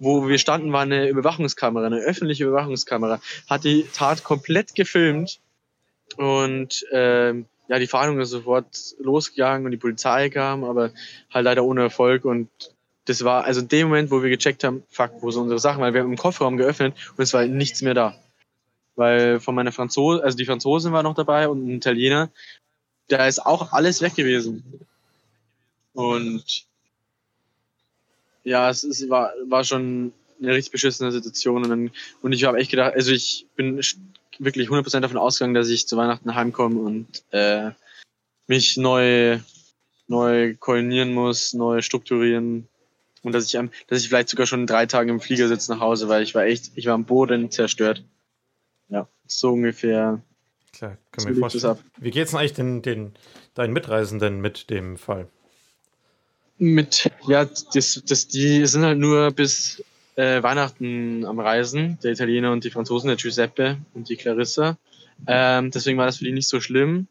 wo 0.00 0.26
wir 0.26 0.38
standen, 0.38 0.72
war 0.72 0.80
eine 0.80 1.08
Überwachungskamera, 1.08 1.86
eine 1.86 2.00
öffentliche 2.00 2.44
Überwachungskamera, 2.44 3.20
hat 3.48 3.64
die 3.64 3.84
Tat 3.94 4.24
komplett 4.24 4.74
gefilmt 4.74 5.40
und 6.16 6.84
ähm, 6.90 7.46
ja, 7.68 7.78
die 7.78 7.86
Fahndung 7.86 8.18
ist 8.18 8.30
sofort 8.30 8.96
losgegangen 8.98 9.66
und 9.66 9.70
die 9.70 9.76
Polizei 9.76 10.30
kam, 10.30 10.64
aber 10.64 10.90
halt 11.32 11.44
leider 11.44 11.64
ohne 11.64 11.82
Erfolg 11.82 12.24
und 12.24 12.48
das 13.04 13.24
war 13.24 13.44
also 13.44 13.60
in 13.60 13.68
dem 13.68 13.88
Moment, 13.88 14.10
wo 14.10 14.22
wir 14.22 14.30
gecheckt 14.30 14.64
haben, 14.64 14.82
fuck, 14.88 15.12
wo 15.20 15.30
sind 15.30 15.42
unsere 15.42 15.60
Sachen, 15.60 15.82
weil 15.82 15.94
wir 15.94 16.00
haben 16.00 16.10
im 16.10 16.16
Kofferraum 16.16 16.56
geöffnet 16.56 16.94
und 17.16 17.22
es 17.22 17.34
war 17.34 17.44
nichts 17.44 17.82
mehr 17.82 17.94
da. 17.94 18.16
Weil 19.00 19.40
von 19.40 19.54
meiner 19.54 19.72
Franzosen, 19.72 20.22
also 20.22 20.36
die 20.36 20.44
Franzosen 20.44 20.92
war 20.92 21.02
noch 21.02 21.14
dabei 21.14 21.48
und 21.48 21.66
ein 21.66 21.76
Italiener, 21.76 22.30
da 23.08 23.26
ist 23.26 23.38
auch 23.38 23.72
alles 23.72 24.02
weg 24.02 24.14
gewesen. 24.14 24.62
Und 25.94 26.66
ja, 28.44 28.68
es, 28.68 28.84
es 28.84 29.08
war, 29.08 29.32
war 29.48 29.64
schon 29.64 30.12
eine 30.38 30.52
richtig 30.52 30.72
beschissene 30.72 31.12
Situation. 31.12 31.62
Und, 31.62 31.70
dann, 31.70 31.90
und 32.20 32.32
ich 32.34 32.44
habe 32.44 32.58
echt 32.58 32.70
gedacht, 32.70 32.92
also 32.92 33.10
ich 33.10 33.46
bin 33.56 33.80
wirklich 34.38 34.68
100% 34.68 35.00
davon 35.00 35.16
ausgegangen, 35.16 35.54
dass 35.54 35.70
ich 35.70 35.88
zu 35.88 35.96
Weihnachten 35.96 36.34
heimkomme 36.34 36.78
und 36.78 37.06
äh, 37.30 37.70
mich 38.48 38.76
neu, 38.76 39.38
neu 40.08 40.54
koordinieren 40.56 41.14
muss, 41.14 41.54
neu 41.54 41.80
strukturieren. 41.80 42.68
Und 43.22 43.32
dass 43.32 43.46
ich, 43.46 43.58
dass 43.86 44.02
ich 44.02 44.08
vielleicht 44.08 44.28
sogar 44.28 44.46
schon 44.46 44.66
drei 44.66 44.84
Tage 44.84 45.10
im 45.10 45.20
Flieger 45.20 45.48
sitze 45.48 45.72
nach 45.72 45.80
Hause, 45.80 46.10
weil 46.10 46.22
ich 46.22 46.34
war 46.34 46.44
echt, 46.44 46.72
ich 46.74 46.84
war 46.84 46.92
am 46.92 47.06
Boden 47.06 47.50
zerstört. 47.50 48.04
Ja, 48.90 49.08
so 49.26 49.52
ungefähr. 49.52 50.20
Klar, 50.72 50.98
kann 51.12 51.22
so 51.22 51.28
mir 51.30 51.36
vorstellen. 51.36 51.78
Wie 51.98 52.10
geht's 52.10 52.32
denn 52.32 52.40
eigentlich 52.40 52.54
den, 52.54 52.82
den, 52.82 53.12
deinen 53.54 53.72
Mitreisenden 53.72 54.40
mit 54.40 54.70
dem 54.70 54.96
Fall? 54.96 55.28
Mit, 56.58 57.10
ja, 57.26 57.44
das, 57.44 58.02
das, 58.06 58.28
die 58.28 58.66
sind 58.66 58.82
halt 58.82 58.98
nur 58.98 59.30
bis 59.30 59.82
äh, 60.16 60.42
Weihnachten 60.42 61.24
am 61.24 61.40
Reisen, 61.40 61.98
der 62.02 62.12
Italiener 62.12 62.52
und 62.52 62.64
die 62.64 62.70
Franzosen, 62.70 63.08
der 63.08 63.16
Giuseppe 63.16 63.78
und 63.94 64.08
die 64.08 64.16
Clarissa. 64.16 64.76
Ähm, 65.26 65.70
deswegen 65.70 65.98
war 65.98 66.06
das 66.06 66.18
für 66.18 66.24
die 66.24 66.32
nicht 66.32 66.48
so 66.48 66.60
schlimm. 66.60 67.06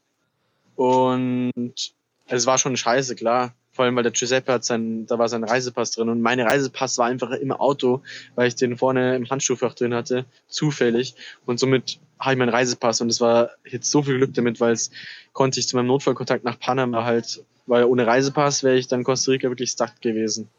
Und 0.75 1.93
es 2.27 2.45
war 2.45 2.57
schon 2.57 2.77
scheiße, 2.77 3.15
klar. 3.15 3.53
Vor 3.79 3.85
allem, 3.85 3.95
weil 3.95 4.03
der 4.03 4.11
Giuseppe 4.11 4.51
hat 4.51 4.65
sein, 4.65 5.05
da 5.05 5.17
war 5.19 5.29
sein 5.29 5.45
Reisepass 5.45 5.91
drin 5.91 6.09
und 6.09 6.21
mein 6.21 6.41
Reisepass 6.41 6.97
war 6.97 7.05
einfach 7.05 7.31
im 7.31 7.53
Auto, 7.53 8.01
weil 8.35 8.49
ich 8.49 8.55
den 8.55 8.75
vorne 8.75 9.15
im 9.15 9.29
Handschuhfach 9.29 9.73
drin 9.73 9.93
hatte, 9.93 10.25
zufällig. 10.49 11.15
Und 11.45 11.61
somit 11.61 11.97
habe 12.19 12.33
ich 12.33 12.39
meinen 12.39 12.49
Reisepass 12.49 12.99
und 12.99 13.07
es 13.07 13.21
war 13.21 13.51
jetzt 13.63 13.89
so 13.89 14.03
viel 14.03 14.17
Glück 14.17 14.33
damit, 14.33 14.59
weil 14.59 14.73
es 14.73 14.91
konnte 15.31 15.61
ich 15.61 15.69
zu 15.69 15.77
meinem 15.77 15.87
Notfallkontakt 15.87 16.43
nach 16.43 16.59
Panama 16.59 17.05
halt, 17.05 17.41
weil 17.67 17.85
ohne 17.85 18.05
Reisepass 18.05 18.63
wäre 18.63 18.75
ich 18.75 18.89
dann 18.89 19.05
Costa 19.05 19.31
Rica 19.31 19.47
wirklich 19.47 19.71
stuck 19.71 20.01
gewesen. 20.01 20.49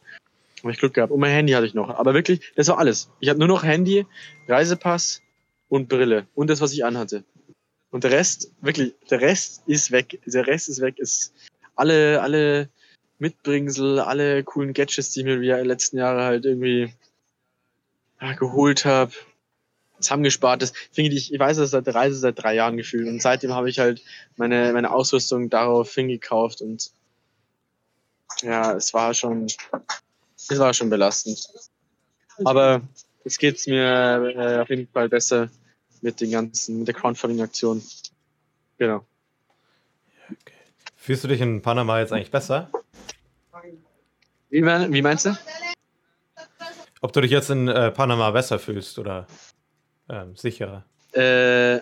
Habe 0.63 0.73
ich 0.73 0.79
Glück 0.79 0.95
gehabt. 0.95 1.13
Und 1.13 1.21
mein 1.21 1.33
Handy 1.33 1.53
hatte 1.53 1.67
ich 1.67 1.75
noch. 1.75 1.91
Aber 1.91 2.15
wirklich, 2.15 2.41
das 2.57 2.69
war 2.69 2.79
alles. 2.79 3.11
Ich 3.21 3.29
hatte 3.29 3.39
nur 3.39 3.49
noch 3.49 3.65
Handy, 3.65 4.07
Reisepass 4.49 5.21
und 5.69 5.91
Brille 5.91 6.27
und 6.35 6.49
das, 6.49 6.63
was 6.63 6.73
ich 6.73 6.87
anhatte. 6.87 7.25
Und 7.91 8.03
der 8.03 8.13
Rest, 8.13 8.51
wirklich, 8.63 8.95
der 9.11 9.21
Rest 9.21 9.65
ist 9.67 9.91
weg. 9.91 10.19
Der 10.25 10.47
Rest 10.47 10.71
ist 10.71 10.81
weg. 10.81 10.99
Ist 10.99 11.35
alle, 11.77 12.23
alle 12.23 12.71
Mitbringsel, 13.21 14.01
alle 14.01 14.43
coolen 14.43 14.73
Gadgets, 14.73 15.11
die 15.11 15.21
ich 15.21 15.27
mir 15.27 15.39
die 15.39 15.49
letzten 15.49 15.99
Jahre 15.99 16.25
halt 16.25 16.45
irgendwie 16.45 16.93
ja, 18.21 18.33
geholt 18.33 18.85
habe, 18.85 19.13
zusammengespart. 20.01 20.63
Das 20.63 20.73
finde 20.91 21.13
ich, 21.13 21.33
ich 21.33 21.39
weiß 21.39 21.59
das 21.59 21.71
seit 21.71 21.87
der 21.87 21.95
Reise 21.95 22.17
seit 22.17 22.43
drei 22.43 22.55
Jahren 22.55 22.77
gefühlt. 22.77 23.07
Und 23.07 23.23
seitdem 23.23 23.55
habe 23.55 23.69
ich 23.69 23.79
halt 23.79 24.03
meine, 24.37 24.73
meine 24.73 24.91
Ausrüstung 24.91 25.51
darauf 25.51 25.95
hingekauft 25.95 26.63
und 26.63 26.91
ja, 28.43 28.73
es 28.73 28.95
war 28.95 29.13
schon, 29.13 29.49
es 30.37 30.59
war 30.59 30.73
schon 30.73 30.89
belastend. 30.89 31.47
Aber 32.45 32.81
jetzt 33.25 33.39
geht 33.39 33.57
es 33.57 33.67
mir 33.67 34.33
äh, 34.35 34.61
auf 34.61 34.71
jeden 34.71 34.89
Fall 34.89 35.09
besser 35.09 35.51
mit 36.01 36.21
den 36.23 36.31
ganzen, 36.31 36.79
mit 36.79 36.89
der 36.89 36.95
Crowdfunding-Aktion. 36.95 37.83
Genau. 38.79 39.05
Fühlst 40.97 41.25
du 41.25 41.29
dich 41.29 41.41
in 41.43 41.61
Panama 41.61 42.01
jetzt 42.01 42.13
eigentlich 42.13 42.31
besser? 42.31 42.71
Wie, 44.51 44.63
wie 44.63 45.03
meinst 45.03 45.27
du? 45.27 45.37
Ob 47.01 47.13
du 47.13 47.21
dich 47.21 47.31
jetzt 47.31 47.51
in 47.51 47.69
äh, 47.69 47.91
Panama 47.91 48.31
besser 48.31 48.59
fühlst 48.59 48.99
oder 48.99 49.27
ähm, 50.09 50.37
sicherer? 50.37 50.85
Äh, 51.13 51.81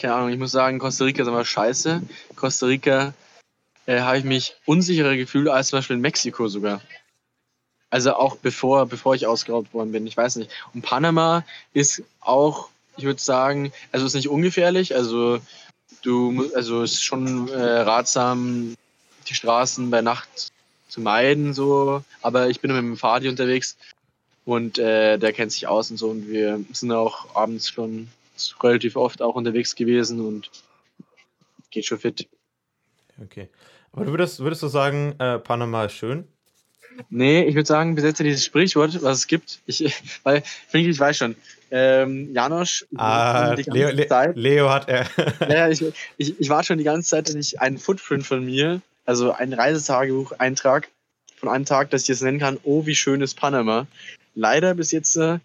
keine 0.00 0.14
Ahnung, 0.14 0.30
ich 0.30 0.38
muss 0.38 0.50
sagen, 0.50 0.78
Costa 0.78 1.04
Rica 1.04 1.22
ist 1.22 1.28
aber 1.28 1.44
scheiße. 1.44 2.02
Costa 2.34 2.66
Rica 2.66 3.14
äh, 3.84 4.00
habe 4.00 4.18
ich 4.18 4.24
mich 4.24 4.56
unsicherer 4.64 5.16
gefühlt 5.16 5.48
als 5.48 5.68
zum 5.68 5.78
Beispiel 5.78 5.96
in 5.96 6.02
Mexiko 6.02 6.48
sogar. 6.48 6.80
Also 7.90 8.14
auch 8.14 8.36
bevor, 8.36 8.86
bevor 8.86 9.14
ich 9.14 9.26
ausgeraubt 9.26 9.72
worden 9.72 9.92
bin, 9.92 10.06
ich 10.06 10.16
weiß 10.16 10.36
nicht. 10.36 10.50
Und 10.74 10.82
Panama 10.82 11.44
ist 11.72 12.02
auch, 12.20 12.68
ich 12.96 13.04
würde 13.04 13.20
sagen, 13.20 13.72
also 13.92 14.06
ist 14.06 14.14
nicht 14.14 14.28
ungefährlich, 14.28 14.94
also 14.94 15.38
du, 16.02 16.50
also 16.54 16.82
ist 16.82 17.04
schon 17.04 17.48
äh, 17.48 17.60
ratsam, 17.60 18.74
die 19.28 19.34
Straßen 19.34 19.90
bei 19.90 20.02
Nacht 20.02 20.48
zu 20.88 21.00
meiden, 21.00 21.54
so. 21.54 22.02
Aber 22.22 22.48
ich 22.48 22.60
bin 22.60 22.72
mit 22.72 22.78
dem 22.78 22.96
Fadi 22.96 23.28
unterwegs 23.28 23.76
und 24.44 24.78
äh, 24.78 25.18
der 25.18 25.32
kennt 25.32 25.52
sich 25.52 25.66
aus 25.66 25.90
und 25.90 25.96
so. 25.96 26.08
Und 26.08 26.28
wir 26.28 26.60
sind 26.72 26.92
auch 26.92 27.34
abends 27.34 27.70
schon 27.70 28.08
relativ 28.62 28.96
oft 28.96 29.22
auch 29.22 29.34
unterwegs 29.34 29.74
gewesen 29.74 30.20
und 30.20 30.50
geht 31.70 31.86
schon 31.86 31.98
fit. 31.98 32.28
Okay. 33.22 33.48
Aber 33.92 34.04
du 34.04 34.10
würdest, 34.12 34.40
würdest 34.40 34.62
du 34.62 34.68
sagen, 34.68 35.14
äh, 35.18 35.38
Panama 35.38 35.86
ist 35.86 35.94
schön? 35.94 36.28
Nee, 37.10 37.44
ich 37.44 37.54
würde 37.54 37.66
sagen, 37.66 37.94
besetze 37.94 38.24
dieses 38.24 38.44
Sprichwort, 38.44 39.02
was 39.02 39.18
es 39.18 39.26
gibt. 39.26 39.60
Ich, 39.66 39.80
weil, 40.22 40.42
finde 40.68 40.88
ich, 40.88 40.94
ich 40.94 41.00
weiß 41.00 41.16
schon. 41.16 41.36
Ähm, 41.70 42.32
Janosch, 42.32 42.86
ah, 42.96 43.54
Leo, 43.54 43.90
Le 43.90 44.32
Leo 44.36 44.70
hat 44.70 44.88
er. 44.88 45.06
ja, 45.48 45.68
ich, 45.68 45.84
ich, 46.16 46.38
ich 46.40 46.48
war 46.48 46.62
schon 46.62 46.78
die 46.78 46.84
ganze 46.84 47.08
Zeit, 47.08 47.28
ich 47.34 47.60
einen 47.60 47.78
Footprint 47.78 48.24
von 48.24 48.44
mir 48.44 48.80
also 49.06 49.32
ein 49.32 49.52
Reisetagebuch-Eintrag 49.52 50.88
von 51.36 51.48
einem 51.48 51.64
Tag, 51.64 51.90
dass 51.90 52.02
ich 52.02 52.10
es 52.10 52.22
nennen 52.22 52.38
kann, 52.38 52.58
oh, 52.64 52.86
wie 52.86 52.94
schön 52.94 53.20
ist 53.20 53.34
Panama. 53.34 53.86
Leider 54.34 54.74
bis 54.74 54.90
jetzt 54.90 55.16
äh, 55.16 55.38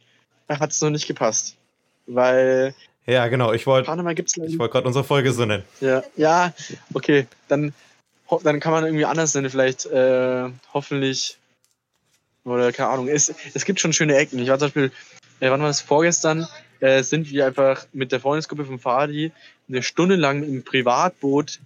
hat 0.50 0.72
es 0.72 0.82
noch 0.82 0.89
nicht 0.89 1.08
gepasst. 1.08 1.56
Weil. 2.08 2.74
Ja, 3.06 3.27
genau, 3.27 3.53
ich 3.53 3.65
wollte. 3.68 3.86
Panama 3.86 4.13
gibt's 4.13 4.36
Ich 4.38 4.60
wollte 4.60 4.74
gerade 4.74 4.88
unsere 4.88 5.06
Folge 5.06 5.32
so 5.32 5.46
nennen. 5.46 5.63
Ja, 5.80 6.03
ja, 6.15 6.53
okay. 6.94 7.27
Dann, 7.48 7.74
dann 8.44 8.60
kann 8.60 8.72
man 8.72 8.86
irgendwie 8.86 9.06
anders 9.06 9.34
nennen, 9.34 9.50
vielleicht 9.50 9.86
äh, 9.86 10.50
hoffentlich. 10.74 11.38
Oder 12.44 12.72
keine 12.72 12.89
Ahnung. 12.89 13.08
Es, 13.08 13.34
es 13.53 13.65
gibt 13.65 13.80
schon 13.80 13.94
schöne 13.94 14.15
Ecken. 14.15 14.39
Ich 14.39 14.50
war 14.50 14.58
zum 14.58 14.68
Beispiel, 14.68 14.91
äh, 15.39 15.51
wann 15.51 15.62
war 15.62 15.70
es 15.70 15.82
vorgestern, 15.82 16.48
äh, 16.80 17.03
sind 17.03 17.30
wir 17.30 17.46
einfach 17.46 17.86
mit 17.94 18.12
der 18.12 18.20
Freundesgruppe 18.20 18.65
von 18.65 18.80
Fadi 18.80 19.32
eine 19.70 19.84
Stunde 19.84 20.15
lang 20.15 20.41
im 20.44 20.63
Privatboot 20.63 21.60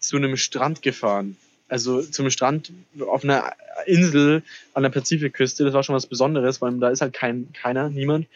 zu 0.00 0.16
einem 0.16 0.36
Strand 0.36 0.82
gefahren. 0.82 1.36
Also 1.68 2.02
zum 2.02 2.28
Strand 2.30 2.72
auf 3.00 3.22
einer 3.22 3.52
Insel 3.86 4.42
an 4.74 4.82
der 4.82 4.90
Pazifikküste. 4.90 5.64
Das 5.64 5.72
war 5.72 5.84
schon 5.84 5.94
was 5.94 6.06
Besonderes, 6.06 6.60
weil 6.60 6.76
da 6.78 6.90
ist 6.90 7.00
halt 7.00 7.12
kein, 7.12 7.52
keiner, 7.52 7.88
niemand. 7.88 8.26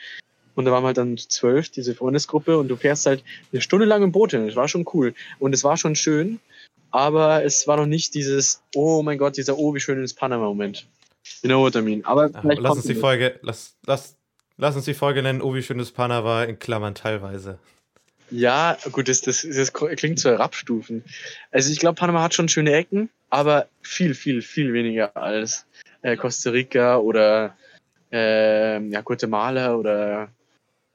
Und 0.55 0.67
da 0.67 0.71
waren 0.71 0.85
wir 0.85 0.89
halt 0.89 0.99
dann 0.99 1.19
zwölf, 1.19 1.69
diese 1.69 1.97
Freundesgruppe, 1.97 2.57
und 2.57 2.69
du 2.69 2.77
fährst 2.77 3.07
halt 3.07 3.25
eine 3.53 3.61
Stunde 3.61 3.87
lang 3.87 4.05
im 4.05 4.13
Boot 4.13 4.31
hin. 4.31 4.47
Das 4.47 4.55
war 4.55 4.69
schon 4.69 4.87
cool. 4.95 5.15
Und 5.41 5.53
es 5.53 5.65
war 5.65 5.77
schon 5.77 5.97
schön, 5.97 6.39
aber 6.93 7.45
es 7.45 7.67
war 7.67 7.77
noch 7.77 7.87
nicht 7.87 8.15
dieses, 8.15 8.63
oh 8.75 9.03
mein 9.03 9.19
Gott, 9.19 9.37
dieser, 9.37 9.59
oh, 9.59 9.75
wie 9.75 9.81
schön 9.81 10.03
ist 10.03 10.15
Panama-Moment. 10.15 10.87
You 11.43 11.49
know 11.49 11.61
what 11.61 11.75
I 11.75 11.83
mean. 11.83 12.05
Aber 12.05 12.31
ja, 12.31 12.41
lass 12.43 12.77
uns 12.77 12.87
die 12.87 12.95
Folge, 12.95 13.41
lass, 13.43 13.75
lass, 13.85 14.17
lass 14.59 14.77
uns 14.77 14.85
die 14.85 14.95
Folge 14.95 15.23
nennen, 15.23 15.43
oh, 15.43 15.55
wie 15.55 15.63
schön 15.63 15.81
ist 15.81 15.93
Panama 15.93 16.45
in 16.45 16.61
Klammern 16.61 16.95
teilweise. 16.95 17.59
Ja, 18.31 18.77
gut, 18.91 19.09
das, 19.09 19.21
das, 19.21 19.47
das 19.49 19.73
klingt 19.73 20.19
so 20.19 20.31
herabstufen. 20.31 21.05
Also 21.51 21.71
ich 21.71 21.79
glaube, 21.79 21.97
Panama 21.97 22.23
hat 22.23 22.35
schon 22.35 22.49
schöne 22.49 22.73
Ecken, 22.73 23.11
aber 23.31 23.69
viel, 23.83 24.15
viel, 24.15 24.43
viel 24.43 24.73
weniger 24.73 25.17
als 25.17 25.67
äh, 26.03 26.17
Costa 26.17 26.51
Rica 26.51 26.97
oder 26.97 27.57
äh, 28.13 28.81
ja, 28.89 29.01
Guatemala 29.03 29.75
oder 29.75 30.29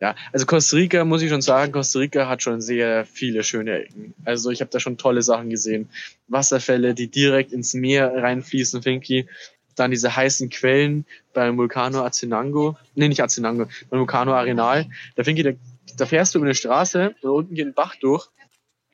ja, 0.02 0.16
also 0.32 0.46
Costa 0.46 0.78
Rica 0.78 1.04
muss 1.04 1.22
ich 1.22 1.30
schon 1.30 1.42
sagen, 1.42 1.74
Costa 1.74 2.00
Rica 2.00 2.30
hat 2.30 2.42
schon 2.42 2.62
sehr 2.62 3.06
viele 3.06 3.44
schöne 3.44 3.84
Ecken. 3.84 4.14
Also 4.24 4.50
ich 4.50 4.62
habe 4.62 4.72
da 4.72 4.80
schon 4.80 4.98
tolle 4.98 5.22
Sachen 5.22 5.50
gesehen. 5.50 5.90
Wasserfälle, 6.30 6.94
die 6.94 7.08
direkt 7.08 7.52
ins 7.52 7.74
Meer 7.74 8.14
reinfließen, 8.16 8.82
Finky. 8.82 9.28
Dann 9.76 9.92
diese 9.92 10.16
heißen 10.16 10.50
Quellen 10.50 11.06
beim 11.34 11.58
Vulcano 11.58 12.04
Azenango. 12.04 12.78
Nee, 12.96 13.10
nicht 13.10 13.22
Azenango, 13.22 13.66
beim 13.90 14.00
Vulcano 14.00 14.34
Arenal. 14.34 14.86
Da 15.16 15.24
Finky, 15.26 15.44
da 15.44 15.52
da 15.98 16.06
fährst 16.06 16.34
du 16.34 16.40
über 16.40 16.48
eine 16.48 16.56
Straße 16.56 17.16
und 17.22 17.30
unten 17.30 17.56
geht 17.56 17.68
ein 17.68 17.74
Bach 17.74 17.96
durch 17.96 18.30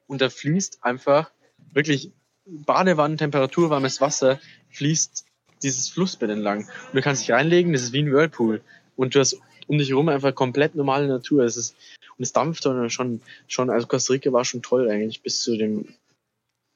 und 0.07 0.21
da 0.21 0.29
fließt 0.29 0.83
einfach 0.83 1.31
wirklich 1.71 2.11
Badewannen, 2.45 3.17
temperaturwarmes 3.17 4.01
Wasser, 4.01 4.39
fließt 4.69 5.25
dieses 5.63 5.89
Flussbett 5.89 6.29
entlang. 6.29 6.59
Und 6.59 6.95
du 6.95 7.01
kannst 7.01 7.23
dich 7.23 7.31
reinlegen, 7.31 7.73
das 7.73 7.81
ist 7.81 7.93
wie 7.93 8.03
ein 8.03 8.11
Whirlpool. 8.11 8.61
Und 8.95 9.15
du 9.15 9.19
hast 9.19 9.39
um 9.67 9.77
dich 9.77 9.89
herum 9.89 10.09
einfach 10.09 10.35
komplett 10.35 10.75
normale 10.75 11.07
Natur. 11.07 11.43
Es 11.43 11.57
ist, 11.57 11.75
und 12.17 12.23
es 12.23 12.33
dampft 12.33 12.65
dann 12.65 12.89
schon, 12.89 13.21
schon, 13.47 13.69
also 13.69 13.87
Costa 13.87 14.13
Rica 14.13 14.31
war 14.31 14.45
schon 14.45 14.61
toll 14.61 14.89
eigentlich, 14.89 15.23
bis 15.23 15.41
zu 15.41 15.57
dem, 15.57 15.87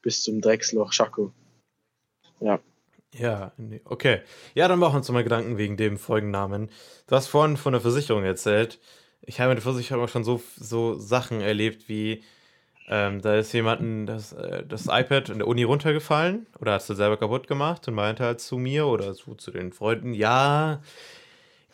bis 0.02 0.22
zum 0.22 0.40
Drecksloch 0.40 0.90
Chaco. 0.90 1.32
Ja. 2.40 2.58
Ja, 3.12 3.52
okay. 3.84 4.20
Ja, 4.54 4.68
dann 4.68 4.78
machen 4.78 4.94
wir 4.94 4.98
uns 4.98 5.10
mal 5.10 5.24
Gedanken 5.24 5.58
wegen 5.58 5.76
dem 5.76 5.98
Folgennamen. 5.98 6.70
Du 7.08 7.16
hast 7.16 7.26
vorhin 7.26 7.56
von 7.56 7.72
der 7.72 7.82
Versicherung 7.82 8.22
erzählt 8.22 8.78
ich 9.22 9.40
habe 9.40 9.50
mit 9.50 9.58
der 9.58 9.62
Versicherung 9.62 10.08
schon 10.08 10.24
so, 10.24 10.42
so 10.56 10.98
Sachen 10.98 11.40
erlebt 11.40 11.88
wie, 11.88 12.22
ähm, 12.88 13.20
da 13.20 13.36
ist 13.36 13.52
jemandem 13.52 14.06
das, 14.06 14.32
äh, 14.32 14.64
das 14.66 14.86
iPad 14.86 15.28
in 15.28 15.38
der 15.38 15.46
Uni 15.46 15.62
runtergefallen 15.62 16.46
oder 16.58 16.72
hat 16.72 16.80
es 16.80 16.86
selber 16.88 17.16
kaputt 17.16 17.46
gemacht 17.46 17.86
und 17.86 17.94
meinte 17.94 18.24
halt 18.24 18.40
zu 18.40 18.58
mir 18.58 18.86
oder 18.86 19.14
zu, 19.14 19.34
zu 19.34 19.50
den 19.50 19.72
Freunden, 19.72 20.12
ja, 20.12 20.82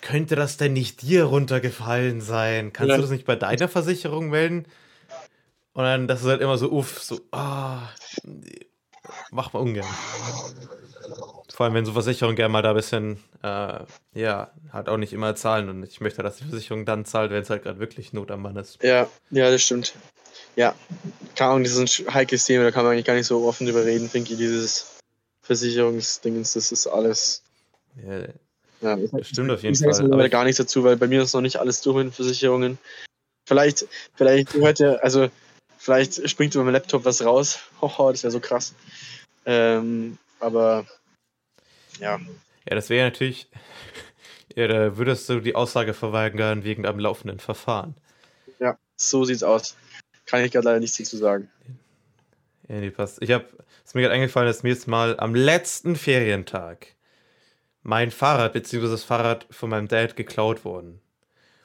könnte 0.03 0.37
das 0.37 0.57
denn 0.57 0.75
nicht 0.75 1.03
dir 1.03 1.25
runtergefallen 1.25 2.21
sein? 2.21 2.73
Kannst 2.73 2.91
ja. 2.91 2.97
du 2.97 3.03
das 3.03 3.11
nicht 3.11 3.25
bei 3.25 3.37
deiner 3.37 3.69
Versicherung 3.69 4.29
melden? 4.29 4.67
Und 5.73 5.85
dann, 5.85 6.09
das 6.09 6.23
ist 6.23 6.29
halt 6.29 6.41
immer 6.41 6.59
so, 6.59 6.71
uff, 6.71 7.03
so, 7.03 7.21
ah, 7.33 7.89
mach 9.31 9.53
mal 9.53 9.61
ungern. 9.61 9.87
Vor 11.53 11.65
allem, 11.65 11.75
wenn 11.75 11.87
so 11.87 11.93
Versicherungen 11.93 12.37
gerne 12.37 12.53
mal 12.53 12.63
da 12.63 12.71
ein 12.71 12.77
bisschen, 12.77 13.23
äh, 13.43 13.79
ja, 14.15 14.51
halt 14.73 14.89
auch 14.89 14.99
nicht 14.99 15.13
immer 15.13 15.35
zahlen. 15.35 15.69
Und 15.69 15.85
ich 15.85 16.01
möchte, 16.01 16.23
dass 16.23 16.37
die 16.37 16.45
Versicherung 16.45 16.85
dann 16.85 17.05
zahlt, 17.05 17.31
wenn 17.31 17.43
es 17.43 17.51
halt 17.51 17.63
gerade 17.63 17.79
wirklich 17.79 18.13
Not 18.13 18.31
am 18.31 18.43
Mann 18.43 18.57
ist. 18.57 18.83
Ja, 18.83 19.09
ja, 19.31 19.51
das 19.51 19.63
stimmt. 19.63 19.95
Ja, 20.57 20.75
keine 21.35 21.51
Ahnung, 21.51 21.65
das 21.65 21.77
ist 21.77 22.01
ein 22.01 22.15
heikles 22.15 22.45
Thema, 22.45 22.65
da 22.65 22.71
kann 22.71 22.85
man 22.85 22.93
eigentlich 22.93 23.05
gar 23.05 23.15
nicht 23.15 23.27
so 23.27 23.47
offen 23.47 23.67
drüber 23.67 23.85
reden, 23.85 24.09
finde 24.09 24.33
ich, 24.33 24.39
dieses 24.39 24.97
Versicherungsdingens, 25.43 26.55
das 26.55 26.73
ist 26.73 26.87
alles. 26.87 27.43
Ja, 28.03 28.19
ja 28.81 28.97
das 28.97 29.29
stimmt 29.29 29.51
auf 29.51 29.63
jeden 29.63 29.75
ich 29.75 29.81
Fall. 29.81 30.25
Ich 30.25 30.31
gar 30.31 30.45
nichts 30.45 30.59
dazu, 30.59 30.83
weil 30.83 30.97
bei 30.97 31.07
mir 31.07 31.23
ist 31.23 31.35
noch 31.35 31.41
nicht 31.41 31.59
alles 31.59 31.83
durch 31.83 32.05
mit 32.05 32.15
Versicherungen. 32.15 32.79
Vielleicht, 33.47 33.87
vielleicht 34.15 34.55
heute, 34.55 35.03
also 35.03 35.29
vielleicht 35.79 36.29
springt 36.29 36.55
über 36.55 36.65
meinem 36.65 36.75
Laptop 36.75 37.05
was 37.05 37.25
raus. 37.25 37.59
Hoho, 37.81 38.11
das 38.11 38.23
wäre 38.23 38.31
so 38.31 38.41
krass. 38.41 38.75
Ähm, 39.45 40.19
aber 40.41 40.87
ja. 42.01 42.21
Ja, 42.69 42.75
das 42.75 42.91
wäre 42.91 43.09
natürlich. 43.09 43.49
Ja, 44.59 44.69
da 44.69 44.97
würdest 44.97 45.29
du 45.29 45.41
die 45.41 45.55
Aussage 45.55 45.93
verweigern 45.93 46.65
wegen 46.65 46.87
einem 46.87 46.99
laufenden 46.99 47.41
Verfahren. 47.41 47.95
Ja, 48.59 48.79
so 48.97 49.23
sieht's 49.23 49.43
aus. 49.43 49.77
Kann 50.25 50.43
ich 50.43 50.51
gerade 50.51 50.65
leider 50.65 50.81
nichts 50.81 50.97
dazu 50.97 51.19
sagen. 51.19 51.51
Ja, 52.67 52.77
nee, 52.77 52.91
passt. 52.91 53.21
Ich 53.21 53.31
habe, 53.33 53.45
es 53.85 53.93
mir 53.93 54.01
gerade 54.01 54.15
eingefallen, 54.15 54.49
dass 54.49 54.63
mir 54.63 54.71
jetzt 54.71 54.89
mal 54.89 55.21
am 55.21 55.35
letzten 55.35 55.95
Ferientag 55.95 56.95
mein 57.83 58.11
Fahrrad 58.11 58.55
bzw. 58.55 58.89
das 58.89 59.05
Fahrrad 59.05 59.47
von 59.51 59.69
meinem 59.69 59.89
Dad 59.89 60.17
geklaut 60.17 60.65
worden. 60.65 61.01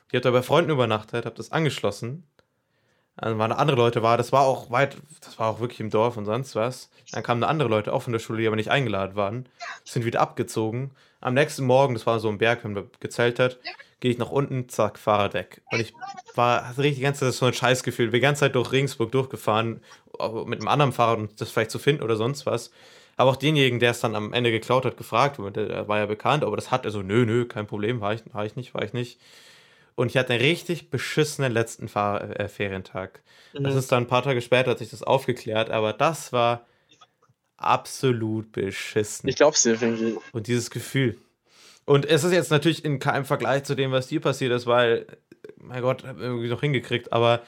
Ich 0.09 0.15
habe 0.15 0.21
da 0.21 0.31
bei 0.31 0.43
Freunden 0.43 0.71
übernachtet, 0.71 1.25
habe 1.25 1.35
das 1.35 1.53
angeschlossen. 1.53 2.25
Dann 3.17 3.37
waren 3.37 3.51
andere 3.51 3.77
Leute 3.77 4.01
war, 4.01 4.17
das 4.17 4.31
war 4.31 4.41
auch 4.41 4.71
weit, 4.71 4.97
das 5.21 5.37
war 5.37 5.49
auch 5.49 5.59
wirklich 5.59 5.79
im 5.79 5.89
Dorf 5.89 6.17
und 6.17 6.25
sonst 6.25 6.55
was. 6.55 6.89
Dann 7.11 7.23
kamen 7.23 7.43
andere 7.43 7.69
Leute 7.69 7.93
auch 7.93 8.01
von 8.01 8.13
der 8.13 8.19
Schule, 8.19 8.41
die 8.41 8.47
aber 8.47 8.55
nicht 8.55 8.71
eingeladen 8.71 9.15
waren, 9.15 9.47
sind 9.83 10.05
wieder 10.05 10.21
abgezogen. 10.21 10.91
Am 11.19 11.33
nächsten 11.33 11.65
Morgen, 11.65 11.93
das 11.93 12.07
war 12.07 12.19
so 12.19 12.29
ein 12.29 12.39
Berg, 12.39 12.63
wenn 12.63 12.73
man 12.73 12.89
gezeltet, 12.99 13.59
gehe 13.99 14.11
ich 14.11 14.17
nach 14.17 14.31
unten, 14.31 14.69
zack, 14.69 14.97
Fahrrad 14.97 15.33
weg. 15.33 15.61
Und 15.71 15.79
ich 15.79 15.93
war, 16.35 16.67
hatte 16.67 16.79
richtig 16.79 16.97
die 16.97 17.03
ganze 17.03 17.25
Zeit 17.25 17.33
so 17.33 17.45
ein 17.45 17.53
Scheißgefühl, 17.53 18.07
bin 18.07 18.13
die 18.13 18.21
ganze 18.21 18.41
Zeit 18.41 18.55
durch 18.55 18.71
Regensburg 18.71 19.11
durchgefahren, 19.11 19.81
mit 20.45 20.59
einem 20.59 20.67
anderen 20.67 20.93
Fahrrad 20.93 21.19
und 21.19 21.39
das 21.39 21.51
vielleicht 21.51 21.71
zu 21.71 21.79
finden 21.79 22.03
oder 22.03 22.15
sonst 22.15 22.45
was. 22.45 22.71
Aber 23.17 23.31
auch 23.31 23.35
denjenigen, 23.35 23.79
der 23.79 23.91
es 23.91 23.99
dann 23.99 24.15
am 24.15 24.33
Ende 24.33 24.51
geklaut 24.51 24.85
hat, 24.85 24.97
gefragt, 24.97 25.39
der 25.55 25.87
war 25.87 25.99
ja 25.99 26.05
bekannt, 26.07 26.43
aber 26.43 26.55
das 26.55 26.71
hat 26.71 26.85
er 26.85 26.91
so, 26.91 27.01
nö, 27.03 27.25
nö, 27.25 27.45
kein 27.45 27.67
Problem, 27.67 28.01
war 28.01 28.13
ich, 28.13 28.21
war 28.33 28.45
ich 28.45 28.55
nicht, 28.55 28.73
war 28.73 28.83
ich 28.83 28.93
nicht. 28.93 29.19
Und 30.01 30.09
ich 30.09 30.17
hatte 30.17 30.33
einen 30.33 30.41
richtig 30.41 30.89
beschissenen 30.89 31.51
letzten 31.51 31.87
Fahr 31.87 32.39
äh, 32.39 32.47
Ferientag. 32.47 33.21
Mhm. 33.53 33.65
Das 33.65 33.75
ist 33.75 33.91
dann 33.91 34.05
ein 34.05 34.07
paar 34.07 34.23
Tage 34.23 34.41
später, 34.41 34.71
hat 34.71 34.79
sich 34.79 34.89
das 34.89 35.03
aufgeklärt, 35.03 35.69
aber 35.69 35.93
das 35.93 36.33
war 36.33 36.65
absolut 37.57 38.51
beschissen. 38.51 39.29
Ich 39.29 39.35
glaub's 39.35 39.61
dir, 39.61 39.79
irgendwie. 39.79 40.17
Und 40.31 40.47
dieses 40.47 40.71
Gefühl. 40.71 41.19
Und 41.85 42.07
es 42.07 42.23
ist 42.23 42.31
jetzt 42.31 42.49
natürlich 42.49 42.83
in 42.83 42.97
keinem 42.97 43.25
Vergleich 43.25 43.63
zu 43.63 43.75
dem, 43.75 43.91
was 43.91 44.07
dir 44.07 44.19
passiert 44.21 44.51
ist, 44.53 44.65
weil, 44.65 45.05
mein 45.57 45.83
Gott, 45.83 46.03
hab 46.03 46.17
irgendwie 46.17 46.49
noch 46.49 46.61
hingekriegt, 46.61 47.13
aber 47.13 47.43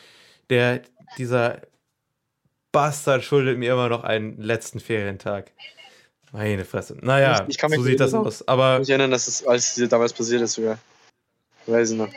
der, 0.52 0.84
dieser 1.18 1.60
Bastard 2.72 3.24
schuldet 3.24 3.58
mir 3.58 3.74
immer 3.74 3.90
noch 3.90 4.04
einen 4.04 4.40
letzten 4.40 4.80
Ferientag. 4.80 5.54
Meine 6.32 6.66
Fresse. 6.66 7.00
Naja, 7.02 7.48
ich, 7.50 7.58
ich 7.60 7.76
so 7.76 7.82
sieht 7.82 8.00
das 8.00 8.14
aus. 8.14 8.48
Aber 8.48 8.76
ich 8.76 8.80
mich 8.82 8.90
erinnern, 8.92 9.10
dass 9.10 9.28
es, 9.28 9.44
als 9.44 9.74
damals 9.90 10.14
passiert 10.14 10.44
ist, 10.44 10.54
sogar. 10.54 10.78
Weiß 11.66 11.90
ich 11.90 11.98
noch. 11.98 12.10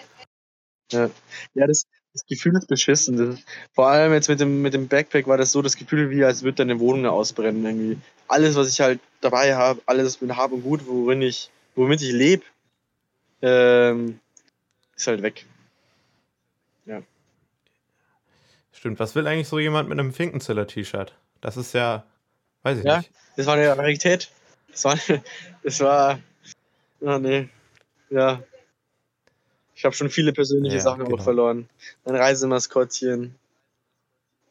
Ja, 0.93 1.11
ja 1.55 1.67
das, 1.67 1.87
das 2.13 2.27
Gefühl 2.27 2.57
ist 2.57 2.69
beschissen. 2.69 3.17
Das, 3.17 3.41
vor 3.75 3.89
allem 3.89 4.13
jetzt 4.13 4.29
mit 4.29 4.41
dem, 4.41 4.63
mit 4.63 4.75
dem 4.75 4.89
Backpack 4.89 5.27
war 5.27 5.37
das 5.37 5.53
so 5.53 5.63
das 5.63 5.77
Gefühl, 5.77 6.11
wie 6.11 6.25
als 6.25 6.43
würde 6.43 6.57
deine 6.57 6.81
Wohnung 6.81 7.07
ausbrennen. 7.07 7.65
Irgendwie. 7.65 7.99
Alles, 8.29 8.57
was 8.57 8.71
ich 8.71 8.81
halt 8.81 9.01
dabei 9.21 9.55
habe, 9.55 9.81
alles 9.87 10.21
mit 10.21 10.37
Hab 10.37 10.53
und 10.53 10.63
Gut, 10.63 10.87
worin 10.87 11.23
ich, 11.23 11.51
womit 11.75 12.03
ich 12.03 12.13
lebe, 12.13 12.43
ähm, 13.43 14.21
ist 14.97 15.07
halt 15.07 15.23
weg. 15.23 15.45
Ja. 16.87 17.03
Stimmt, 18.73 18.99
was 18.99 19.15
will 19.15 19.27
eigentlich 19.27 19.49
so 19.49 19.59
jemand 19.59 19.89
mit 19.89 19.99
einem 19.99 20.13
Finkenzeller-T-Shirt? 20.13 21.15
Das 21.41 21.57
ist 21.57 21.75
ja, 21.75 22.05
weiß 22.63 22.79
ich 22.79 22.85
ja, 22.85 22.99
nicht. 22.99 23.11
Das 23.37 23.47
war 23.47 23.55
eine 23.55 23.77
Rarität. 23.77 24.31
Das 24.71 24.85
war, 24.85 24.99
das 25.63 25.81
war, 25.81 26.19
oh 27.01 27.19
nee, 27.19 27.49
ja, 28.11 28.43
ich 29.77 29.85
habe 29.85 29.95
schon 29.95 30.09
viele 30.09 30.33
persönliche 30.33 30.77
ja, 30.77 30.83
Sachen 30.83 31.05
genau. 31.05 31.19
auch 31.19 31.23
verloren. 31.23 31.69
Mein 32.05 32.17
Reisemaskottchen, 32.17 33.35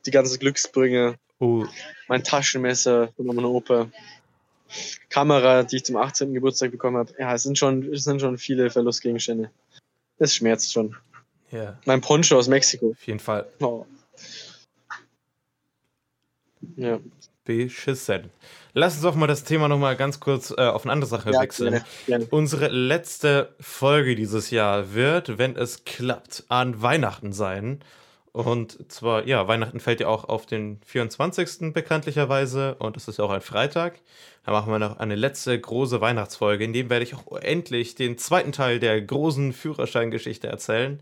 die 0.06 0.12
ganzen 0.12 0.38
Glücksbringer, 0.40 1.16
uh. 1.42 1.66
mein 2.08 2.24
Taschenmesser 2.24 3.12
von 3.18 3.26
meiner 3.26 3.50
Opa, 3.50 3.90
Kamera, 5.10 5.64
die 5.64 5.78
ich 5.78 5.86
zum 5.86 5.98
18. 5.98 6.34
Geburtstag 6.34 6.72
bekommen 6.72 6.98
habe. 6.98 7.14
Ja, 7.18 7.34
es 7.34 7.44
sind 7.44 7.58
schon, 7.58 7.92
es 7.92 8.04
sind 8.04 8.22
schon 8.22 8.38
viele 8.38 8.70
Verlustgegenstände. 8.70 9.50
Es 10.20 10.36
schmerzt 10.36 10.72
schon. 10.72 10.96
Ja. 11.52 11.80
Mein 11.86 12.02
Poncho 12.02 12.38
aus 12.38 12.48
Mexiko. 12.48 12.92
Auf 12.92 13.08
jeden 13.08 13.20
Fall. 13.20 13.48
Oh. 13.60 13.86
Ja. 16.76 17.00
Beschissen. 17.46 18.32
Lass 18.74 18.96
uns 18.96 19.04
doch 19.04 19.16
mal 19.16 19.28
das 19.28 19.46
Thema 19.46 19.70
nochmal 19.70 19.96
ganz 19.96 20.20
kurz 20.20 20.52
äh, 20.52 20.62
auf 20.62 20.84
eine 20.84 20.92
andere 20.92 21.10
Sache 21.10 21.32
ja, 21.32 21.40
wechseln. 21.40 21.72
Gerne, 21.72 21.86
gerne. 22.08 22.28
Unsere 22.32 22.68
letzte 22.68 23.56
Folge 23.60 24.16
dieses 24.16 24.50
Jahr 24.50 24.94
wird, 24.94 25.38
wenn 25.38 25.56
es 25.56 25.86
klappt, 25.86 26.44
an 26.50 26.82
Weihnachten 26.82 27.32
sein. 27.32 27.80
Und 28.34 28.92
zwar, 28.92 29.26
ja, 29.26 29.48
Weihnachten 29.48 29.80
fällt 29.80 30.02
ja 30.02 30.08
auch 30.08 30.26
auf 30.26 30.46
den 30.46 30.82
24. 30.86 31.72
bekanntlicherweise 31.72 32.76
und 32.80 32.98
es 32.98 33.08
ist 33.08 33.18
ja 33.18 33.24
auch 33.24 33.30
ein 33.30 33.40
Freitag. 33.40 34.02
Da 34.46 34.52
machen 34.52 34.74
wir 34.74 34.80
noch 34.80 35.00
eine 35.00 35.16
letzte 35.16 35.58
große 35.58 36.02
Weihnachtsfolge, 36.02 36.66
in 36.66 36.74
dem 36.74 36.90
werde 36.90 37.06
ich 37.06 37.16
auch 37.16 37.38
endlich 37.38 37.96
den 37.96 38.18
zweiten 38.18 38.52
Teil 38.52 38.80
der 38.80 39.02
großen 39.02 39.54
Führerscheingeschichte 39.54 40.48
erzählen. 40.48 41.00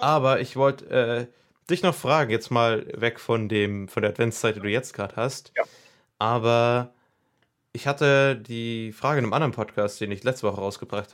Aber 0.00 0.40
ich 0.40 0.56
wollte 0.56 0.90
äh, 0.90 1.26
dich 1.70 1.82
noch 1.82 1.94
fragen, 1.94 2.30
jetzt 2.30 2.50
mal 2.50 2.86
weg 2.94 3.20
von 3.20 3.48
dem 3.48 3.88
von 3.88 4.02
der 4.02 4.10
Adventszeit, 4.10 4.56
die 4.56 4.60
du 4.60 4.68
jetzt 4.68 4.94
gerade 4.94 5.16
hast. 5.16 5.52
Ja. 5.56 5.64
Aber 6.18 6.92
ich 7.72 7.86
hatte 7.86 8.36
die 8.36 8.92
Frage 8.92 9.18
in 9.18 9.24
einem 9.24 9.32
anderen 9.32 9.52
Podcast, 9.52 10.00
den 10.00 10.10
ich 10.10 10.24
letzte 10.24 10.46
Woche 10.46 10.60
rausgebracht 10.60 11.12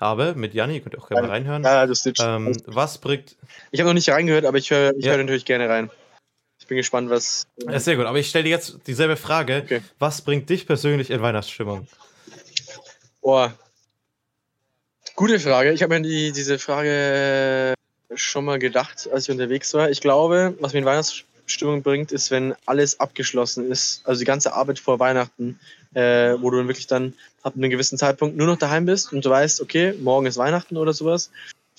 habe, 0.00 0.34
mit 0.34 0.54
Janni, 0.54 0.80
könnt 0.80 0.94
ihr 0.94 1.02
auch 1.02 1.08
gerne 1.08 1.28
mal 1.28 1.34
reinhören. 1.34 1.62
Ja, 1.62 1.86
das 1.86 2.04
ist 2.04 2.20
ähm, 2.20 2.52
Was 2.66 2.98
bringt. 2.98 3.36
Ich 3.70 3.80
habe 3.80 3.88
noch 3.88 3.94
nicht 3.94 4.08
reingehört, 4.08 4.44
aber 4.44 4.58
ich 4.58 4.70
höre 4.70 4.94
ich 4.96 5.04
ja. 5.04 5.12
hör 5.12 5.18
natürlich 5.18 5.44
gerne 5.44 5.68
rein. 5.68 5.90
Ich 6.58 6.66
bin 6.66 6.76
gespannt, 6.76 7.10
was. 7.10 7.46
Ja, 7.58 7.78
sehr 7.78 7.96
gut, 7.96 8.06
aber 8.06 8.18
ich 8.18 8.28
stelle 8.28 8.44
dir 8.44 8.50
jetzt 8.50 8.78
dieselbe 8.86 9.16
Frage. 9.16 9.62
Okay. 9.64 9.82
Was 9.98 10.22
bringt 10.22 10.48
dich 10.48 10.66
persönlich 10.66 11.10
in 11.10 11.20
Weihnachtsstimmung? 11.20 11.86
Boah. 13.20 13.52
Gute 15.14 15.38
Frage. 15.38 15.72
Ich 15.72 15.82
habe 15.82 15.94
mir 15.94 16.02
die, 16.02 16.32
diese 16.32 16.58
Frage 16.58 17.74
schon 18.16 18.44
mal 18.44 18.58
gedacht, 18.58 19.08
als 19.12 19.24
ich 19.24 19.30
unterwegs 19.30 19.72
war. 19.74 19.90
Ich 19.90 20.00
glaube, 20.00 20.54
was 20.60 20.72
mir 20.72 20.80
in 20.80 20.84
Weihnachtsstimmung 20.84 21.34
Stimmung 21.46 21.82
bringt, 21.82 22.12
ist, 22.12 22.30
wenn 22.30 22.54
alles 22.66 23.00
abgeschlossen 23.00 23.70
ist, 23.70 24.02
also 24.04 24.18
die 24.18 24.24
ganze 24.24 24.54
Arbeit 24.54 24.78
vor 24.78 24.98
Weihnachten, 24.98 25.58
äh, 25.94 26.34
wo 26.40 26.50
du 26.50 26.58
dann 26.58 26.68
wirklich 26.68 26.86
dann 26.86 27.14
ab 27.42 27.54
einem 27.56 27.70
gewissen 27.70 27.98
Zeitpunkt 27.98 28.36
nur 28.36 28.46
noch 28.46 28.56
daheim 28.56 28.86
bist 28.86 29.12
und 29.12 29.24
du 29.24 29.30
weißt, 29.30 29.60
okay, 29.60 29.94
morgen 30.00 30.26
ist 30.26 30.36
Weihnachten 30.36 30.76
oder 30.76 30.92
sowas. 30.92 31.30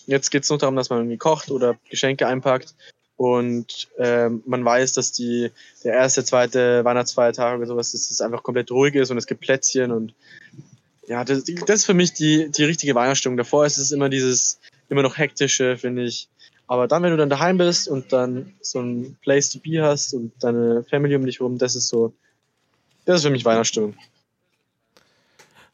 Jetzt 0.06 0.30
geht 0.30 0.44
es 0.44 0.50
nur 0.50 0.60
darum, 0.60 0.76
dass 0.76 0.90
man 0.90 1.00
irgendwie 1.00 1.18
kocht 1.18 1.50
oder 1.50 1.78
Geschenke 1.90 2.28
einpackt 2.28 2.76
und 3.18 3.88
äh, 3.98 4.30
man 4.30 4.64
weiß, 4.64 4.94
dass 4.94 5.12
die, 5.12 5.52
der 5.84 5.94
erste, 5.94 6.24
zweite 6.24 6.86
Weihnachtsfeiertag 6.86 7.58
oder 7.58 7.68
sowas, 7.68 7.92
dass 7.92 8.12
es 8.12 8.22
einfach 8.22 8.44
komplett 8.44 8.72
ruhig 8.72 8.94
ist 8.96 9.10
und 9.10 9.18
es 9.18 9.26
gibt 9.26 9.42
Plätzchen 9.42 9.92
und 9.92 10.14
ja, 11.08 11.24
das, 11.24 11.44
das 11.44 11.82
ist 11.82 11.86
für 11.86 11.94
mich 11.94 12.14
die, 12.14 12.50
die 12.50 12.64
richtige 12.64 12.96
Weihnachtsstimmung. 12.96 13.38
Davor 13.38 13.66
ist 13.66 13.78
es 13.78 13.92
immer 13.92 14.10
dieses, 14.10 14.60
immer 14.90 15.02
noch 15.02 15.18
hektische, 15.18 15.78
finde 15.78 16.04
ich. 16.04 16.30
Aber 16.68 16.88
dann, 16.88 17.04
wenn 17.04 17.12
du 17.12 17.18
dann 17.18 17.30
daheim 17.30 17.58
bist 17.58 17.88
und 17.88 18.12
dann 18.12 18.54
so 18.62 18.80
ein 18.80 19.18
Place 19.22 19.50
to 19.52 19.60
be 19.60 19.82
hast 19.82 20.14
und 20.14 20.32
deine 20.42 20.84
Family 20.84 21.16
um 21.16 21.26
dich 21.26 21.40
herum, 21.40 21.58
das 21.58 21.76
ist 21.76 21.90
so, 21.90 22.14
das 23.06 23.18
ist 23.18 23.24
für 23.24 23.30
mich 23.30 23.46
Weihnachtsstimmung. 23.46 23.96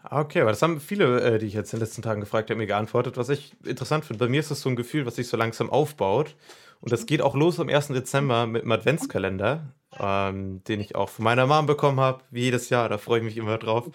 Okay, 0.10 0.42
aber 0.42 0.50
das 0.50 0.62
haben 0.62 0.82
viele, 0.82 1.22
äh, 1.22 1.40
die 1.40 1.46
ich 1.46 1.54
jetzt 1.54 1.72
in 1.72 1.80
den 1.80 1.86
letzten 1.86 2.02
Tagen 2.02 2.20
gefragt 2.20 2.50
habe, 2.50 2.58
mir 2.58 2.68
geantwortet, 2.68 3.16
was 3.18 3.30
ich 3.30 3.54
interessant 3.64 4.04
finde. 4.04 4.26
Bei 4.26 4.30
mir 4.30 4.40
ist 4.40 4.52
das 4.52 4.62
so 4.62 4.70
ein 4.70 4.76
Gefühl, 4.76 5.06
was 5.06 5.16
sich 5.16 5.28
so 5.28 5.38
langsam 5.38 5.70
aufbaut. 5.70 6.36
Und 6.82 6.92
das 6.92 7.06
geht 7.06 7.22
auch 7.22 7.36
los 7.36 7.60
am 7.60 7.70
1. 7.70 7.90
Dezember 7.90 8.48
mit 8.48 8.64
dem 8.64 8.72
Adventskalender, 8.72 9.74
ähm, 10.00 10.64
den 10.66 10.82
ich 10.82 10.96
auch 10.96 11.10
von 11.10 11.24
meiner 11.24 11.46
Mom 11.46 11.68
bekommen 11.68 12.00
habe, 12.00 12.24
wie 12.32 12.42
jedes 12.42 12.70
Jahr. 12.70 12.90
Da 12.90 12.98
freue 12.98 13.20
ich 13.20 13.26
mich 13.26 13.38
immer 13.38 13.58
drauf. 13.60 13.86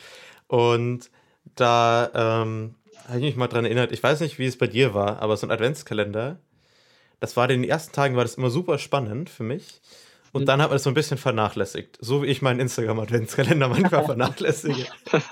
Und 0.47 1.11
da 1.57 2.43
ähm, 2.45 2.77
habe 3.07 3.19
ich 3.19 3.25
mich 3.25 3.37
mal 3.37 3.49
dran 3.49 3.65
erinnert, 3.65 3.93
ich 3.93 4.03
weiß 4.03 4.21
nicht, 4.21 4.39
wie 4.39 4.47
es 4.47 4.59
bei 4.59 4.67
dir 4.67 4.95
war, 4.95 5.21
aber 5.21 5.37
so 5.37 5.47
ein 5.47 5.51
Adventskalender, 5.51 6.39
das 7.21 7.37
war 7.37 7.49
in 7.51 7.63
den 7.63 7.71
ersten 7.71 7.93
Tagen 7.93 8.17
war 8.17 8.25
das 8.25 8.35
immer 8.35 8.51
super 8.51 8.79
spannend 8.79 9.31
für 9.31 9.43
mich. 9.43 9.81
Und 10.33 10.43
mhm. 10.43 10.47
dann 10.47 10.61
hat 10.61 10.69
man 10.71 10.77
es 10.77 10.83
so 10.83 10.91
ein 10.91 10.95
bisschen 10.95 11.19
vernachlässigt. 11.19 11.97
So 12.01 12.23
wie 12.23 12.27
ich 12.27 12.43
meinen 12.43 12.61
Instagram-Adventskalender 12.61 13.69
manchmal 13.71 14.05
vernachlässige. 14.05 14.87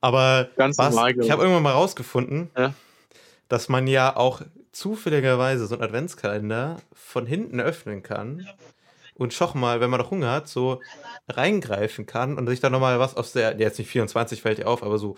Aber 0.00 0.48
Ganz 0.56 0.78
was, 0.78 0.94
normal, 0.94 1.14
ich 1.20 1.30
habe 1.30 1.42
irgendwann 1.42 1.62
mal 1.62 1.72
rausgefunden, 1.72 2.50
ja? 2.56 2.74
dass 3.48 3.68
man 3.68 3.86
ja 3.86 4.16
auch 4.16 4.40
zufälligerweise 4.72 5.66
so 5.66 5.74
einen 5.74 5.84
Adventskalender 5.84 6.78
von 6.92 7.26
hinten 7.26 7.60
öffnen 7.60 8.02
kann 8.02 8.48
und 9.14 9.34
schoch 9.34 9.54
mal, 9.54 9.80
wenn 9.80 9.90
man 9.90 10.00
noch 10.00 10.10
Hunger 10.10 10.32
hat, 10.32 10.48
so 10.48 10.80
reingreifen 11.28 12.06
kann 12.06 12.38
und 12.38 12.46
sich 12.48 12.60
dann 12.60 12.72
nochmal 12.72 12.98
was 12.98 13.16
aus 13.16 13.32
der, 13.32 13.58
jetzt 13.58 13.78
nicht 13.78 13.90
24 13.90 14.40
fällt 14.40 14.58
ja 14.58 14.66
auf, 14.66 14.82
aber 14.82 14.98
so 14.98 15.16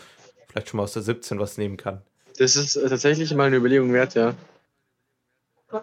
vielleicht 0.53 0.69
schon 0.69 0.79
mal 0.79 0.85
aus 0.85 0.93
der 0.93 1.03
17 1.03 1.39
was 1.39 1.59
nehmen 1.59 1.77
kann. 1.77 2.03
Das 2.39 2.57
ist 2.57 2.77
äh, 2.77 2.89
tatsächlich 2.89 3.35
mal 3.35 3.45
eine 3.45 3.57
Überlegung 3.57 3.93
wert, 3.93 4.15
ja. 4.15 4.35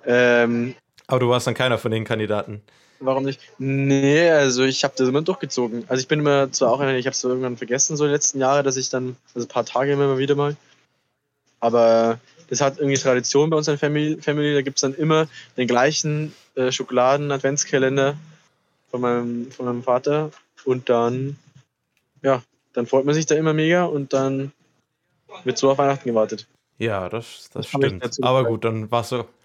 Ähm, 0.05 0.75
Aber 1.07 1.19
du 1.19 1.29
warst 1.29 1.47
dann 1.47 1.55
keiner 1.55 1.77
von 1.77 1.91
den 1.91 2.05
Kandidaten. 2.05 2.61
Warum 2.99 3.23
nicht? 3.23 3.39
Nee, 3.57 4.29
also 4.29 4.63
ich 4.63 4.83
habe 4.83 4.93
das 4.97 5.07
immer 5.07 5.21
durchgezogen. 5.21 5.85
Also 5.87 6.01
ich 6.01 6.07
bin 6.07 6.19
immer 6.19 6.51
zwar 6.51 6.71
auch, 6.71 6.81
ich 6.81 7.05
habe 7.05 7.13
es 7.13 7.23
irgendwann 7.23 7.57
vergessen, 7.57 7.97
so 7.97 8.05
die 8.05 8.11
letzten 8.11 8.39
Jahre, 8.39 8.61
dass 8.61 8.77
ich 8.77 8.89
dann, 8.89 9.15
also 9.33 9.47
ein 9.47 9.49
paar 9.49 9.65
Tage 9.65 9.93
immer 9.93 10.17
wieder 10.17 10.35
mal. 10.35 10.55
Aber 11.59 12.19
das 12.49 12.61
hat 12.61 12.77
irgendwie 12.77 12.97
Tradition 12.97 13.49
bei 13.49 13.57
uns 13.57 13.67
in 13.67 13.73
der 13.73 13.79
Family. 13.79 14.17
Family. 14.21 14.53
Da 14.53 14.61
gibt 14.61 14.77
es 14.77 14.81
dann 14.81 14.93
immer 14.93 15.27
den 15.55 15.67
gleichen 15.67 16.33
äh, 16.55 16.71
Schokoladen-Adventskalender 16.71 18.17
von 18.91 19.01
meinem, 19.01 19.51
von 19.51 19.65
meinem 19.65 19.83
Vater. 19.83 20.31
Und 20.65 20.89
dann, 20.89 21.37
ja, 22.21 22.43
dann 22.73 22.85
freut 22.85 23.05
man 23.05 23.15
sich 23.15 23.25
da 23.25 23.35
immer 23.35 23.53
mega 23.53 23.85
und 23.85 24.13
dann 24.13 24.51
wird 25.43 25.57
so 25.57 25.71
auf 25.71 25.77
Weihnachten 25.77 26.07
gewartet. 26.07 26.47
Ja, 26.77 27.09
das, 27.09 27.49
das, 27.53 27.67
das 27.67 27.67
stimmt. 27.67 28.23
Aber 28.23 28.45
gut, 28.45 28.63
dann 28.63 28.91
war 28.91 29.03
so. 29.03 29.25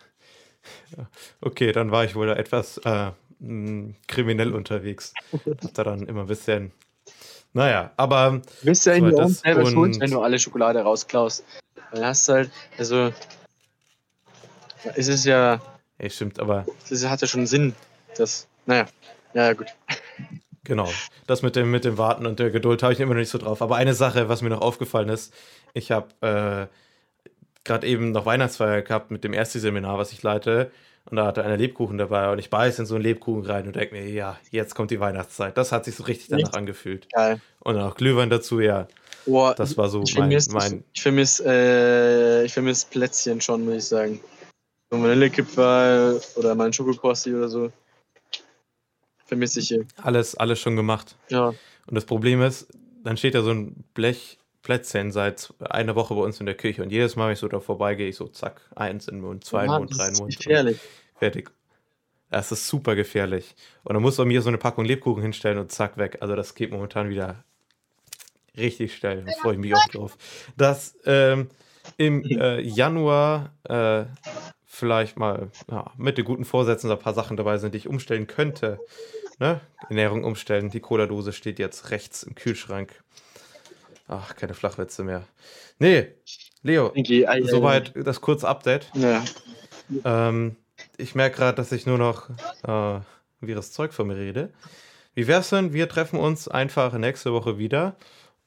Okay, 1.42 1.72
dann 1.72 1.90
war 1.90 2.04
ich 2.04 2.14
wohl 2.14 2.30
etwas 2.30 2.78
äh, 2.78 3.10
kriminell 4.06 4.54
unterwegs. 4.54 5.12
Hab 5.32 5.74
da 5.74 5.84
dann 5.84 6.06
immer 6.06 6.22
ein 6.22 6.26
bisschen. 6.26 6.72
Naja, 7.52 7.92
aber. 7.96 8.40
Du 8.60 8.66
bist 8.66 8.86
ja 8.86 8.94
in 8.94 9.04
die 9.04 9.28
selber 9.32 9.66
schuld, 9.66 10.00
wenn 10.00 10.10
du 10.10 10.20
alle 10.22 10.38
Schokolade 10.38 10.80
rausklaust. 10.80 11.44
Dann 11.92 12.04
hast 12.04 12.28
du 12.28 12.32
halt, 12.32 12.50
also. 12.78 13.12
Es 14.94 15.08
ist 15.08 15.24
ja. 15.24 15.60
Ja, 16.00 16.10
stimmt, 16.10 16.38
aber. 16.38 16.64
Das 16.88 17.06
hat 17.06 17.20
ja 17.20 17.26
schon 17.26 17.46
Sinn. 17.46 17.74
Das. 18.16 18.46
Naja. 18.66 18.86
Ja, 19.34 19.46
ja, 19.46 19.52
gut. 19.52 19.66
Genau. 20.64 20.90
Das 21.26 21.42
mit 21.42 21.56
dem, 21.56 21.70
mit 21.70 21.84
dem 21.84 21.98
Warten 21.98 22.26
und 22.26 22.38
der 22.38 22.50
Geduld 22.50 22.82
habe 22.82 22.92
ich 22.92 23.00
immer 23.00 23.14
noch 23.14 23.20
nicht 23.20 23.30
so 23.30 23.38
drauf. 23.38 23.62
Aber 23.62 23.76
eine 23.76 23.94
Sache, 23.94 24.28
was 24.28 24.42
mir 24.42 24.48
noch 24.48 24.62
aufgefallen 24.62 25.10
ist, 25.10 25.32
ich 25.74 25.90
habe 25.90 26.08
äh, 26.20 26.66
gerade 27.64 27.86
eben 27.86 28.12
noch 28.12 28.26
Weihnachtsfeier 28.26 28.82
gehabt 28.82 29.10
mit 29.10 29.24
dem 29.24 29.32
ersten 29.32 29.60
Seminar, 29.60 29.98
was 29.98 30.12
ich 30.12 30.22
leite. 30.22 30.70
Und 31.10 31.16
da 31.16 31.26
hatte 31.26 31.44
einer 31.44 31.58
Lebkuchen 31.58 31.98
dabei 31.98 32.32
und 32.32 32.38
ich 32.38 32.48
beiß 32.48 32.78
in 32.78 32.86
so 32.86 32.94
einen 32.94 33.04
Lebkuchen 33.04 33.44
rein 33.44 33.66
und 33.66 33.76
denke 33.76 33.94
mir, 33.94 34.08
ja, 34.08 34.38
jetzt 34.50 34.74
kommt 34.74 34.90
die 34.90 35.00
Weihnachtszeit. 35.00 35.56
Das 35.58 35.70
hat 35.70 35.84
sich 35.84 35.96
so 35.96 36.04
richtig 36.04 36.28
danach 36.28 36.54
angefühlt. 36.54 37.08
Geil. 37.12 37.40
Und 37.60 37.74
dann 37.74 37.84
auch 37.84 37.94
Glühwein 37.94 38.30
dazu, 38.30 38.60
ja. 38.60 38.88
Boah, 39.26 39.54
das 39.54 39.76
war 39.76 39.88
so 39.88 40.02
ich 40.02 40.14
mein, 40.14 40.30
vermiss, 40.30 40.48
mein. 40.50 40.84
Ich 40.94 41.02
vermisse 41.02 41.44
äh, 41.44 42.48
vermiss 42.48 42.86
Plätzchen 42.86 43.40
schon, 43.40 43.66
muss 43.66 43.74
ich 43.74 43.84
sagen. 43.84 44.20
So 44.90 45.02
Vanillekipferl 45.02 46.20
oder 46.36 46.54
mein 46.54 46.72
Schokokrossi 46.72 47.34
oder 47.34 47.48
so. 47.48 47.70
Vermisse 49.34 49.60
ich 49.60 49.68
hier. 49.68 49.84
Alles, 50.02 50.34
alles 50.36 50.60
schon 50.60 50.76
gemacht. 50.76 51.16
Ja. 51.28 51.48
Und 51.48 51.94
das 51.94 52.04
Problem 52.04 52.40
ist, 52.40 52.68
dann 53.02 53.16
steht 53.16 53.34
da 53.34 53.42
so 53.42 53.50
ein 53.50 53.84
Blech 53.94 54.38
Plätzchen 54.62 55.12
seit 55.12 55.52
einer 55.60 55.94
Woche 55.94 56.14
bei 56.14 56.22
uns 56.22 56.40
in 56.40 56.46
der 56.46 56.54
Küche. 56.54 56.82
Und 56.82 56.90
jedes 56.90 57.16
Mal, 57.16 57.26
wenn 57.26 57.34
ich 57.34 57.38
so 57.38 57.48
da 57.48 57.60
vorbeigehe, 57.60 58.08
ich 58.08 58.16
so 58.16 58.28
zack, 58.28 58.62
eins 58.74 59.08
in 59.08 59.16
den 59.16 59.24
Mund, 59.24 59.44
zwei 59.44 59.66
in 59.66 59.70
den 59.70 59.78
Mund, 59.78 59.96
drei 59.96 60.06
in 60.08 60.14
den 60.14 60.22
Mund. 60.22 60.36
Gefährlich. 60.38 60.78
Fertig. 61.16 61.50
Das 62.30 62.50
ist 62.50 62.66
super 62.66 62.94
gefährlich. 62.96 63.54
Und 63.84 63.94
dann 63.94 64.02
muss 64.02 64.16
man 64.16 64.26
mir 64.26 64.40
so 64.40 64.48
eine 64.48 64.58
Packung 64.58 64.84
Lebkuchen 64.86 65.22
hinstellen 65.22 65.58
und 65.58 65.70
zack, 65.70 65.98
weg. 65.98 66.18
Also 66.20 66.34
das 66.34 66.54
geht 66.54 66.70
momentan 66.70 67.10
wieder 67.10 67.44
richtig 68.56 68.96
schnell. 68.96 69.24
Da 69.24 69.32
freue 69.42 69.52
ich 69.52 69.58
mich 69.58 69.74
auch 69.74 69.86
drauf. 69.88 70.16
Dass 70.56 70.96
ähm, 71.04 71.50
im 71.98 72.24
äh, 72.24 72.60
Januar 72.60 73.52
äh, 73.64 74.06
vielleicht 74.64 75.18
mal 75.18 75.50
ja, 75.70 75.92
mit 75.96 76.18
den 76.18 76.24
guten 76.24 76.44
Vorsätzen 76.44 76.90
ein 76.90 76.98
paar 76.98 77.14
Sachen 77.14 77.36
dabei 77.36 77.58
sind, 77.58 77.74
die 77.74 77.78
ich 77.78 77.88
umstellen 77.88 78.26
könnte. 78.26 78.80
Ne? 79.38 79.60
Ernährung 79.88 80.24
umstellen. 80.24 80.70
Die 80.70 80.80
Cola-Dose 80.80 81.32
steht 81.32 81.58
jetzt 81.58 81.90
rechts 81.90 82.22
im 82.22 82.34
Kühlschrank. 82.34 83.02
Ach, 84.06 84.36
keine 84.36 84.54
Flachwitze 84.54 85.02
mehr. 85.02 85.24
Nee, 85.78 86.08
Leo, 86.62 86.86
okay, 86.86 87.26
ah, 87.26 87.36
soweit 87.42 87.92
das 87.94 88.20
kurze 88.20 88.48
Update. 88.48 88.90
Ja. 88.94 89.24
Ähm, 90.04 90.56
ich 90.96 91.14
merke 91.14 91.36
gerade, 91.36 91.56
dass 91.56 91.72
ich 91.72 91.86
nur 91.86 91.98
noch 91.98 92.30
äh, 92.62 93.00
wirres 93.40 93.72
Zeug 93.72 93.92
von 93.92 94.06
mir 94.06 94.16
rede. 94.16 94.52
Wie 95.14 95.26
wär's 95.26 95.50
denn? 95.50 95.72
Wir 95.72 95.88
treffen 95.88 96.18
uns 96.18 96.48
einfach 96.48 96.92
nächste 96.94 97.32
Woche 97.32 97.58
wieder 97.58 97.96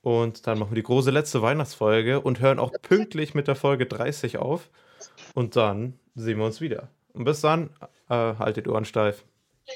und 0.02 0.48
dann 0.48 0.60
machen 0.60 0.72
wir 0.72 0.76
die 0.76 0.84
große 0.84 1.12
letzte 1.12 1.42
Weihnachtsfolge 1.42 2.22
und 2.22 2.40
hören 2.40 2.60
auch 2.60 2.72
pünktlich 2.82 3.36
mit 3.36 3.48
der 3.48 3.56
Folge 3.56 3.86
30 3.86 4.38
auf. 4.38 4.70
Und 5.34 5.56
dann 5.56 6.00
sehen 6.16 6.38
wir 6.38 6.46
uns 6.46 6.62
wieder. 6.62 6.90
Und 7.14 7.26
bis 7.26 7.42
dann, 7.42 7.70
äh, 8.10 8.16
haltet 8.16 8.68
Ohren 8.68 8.86
steif. 8.86 9.24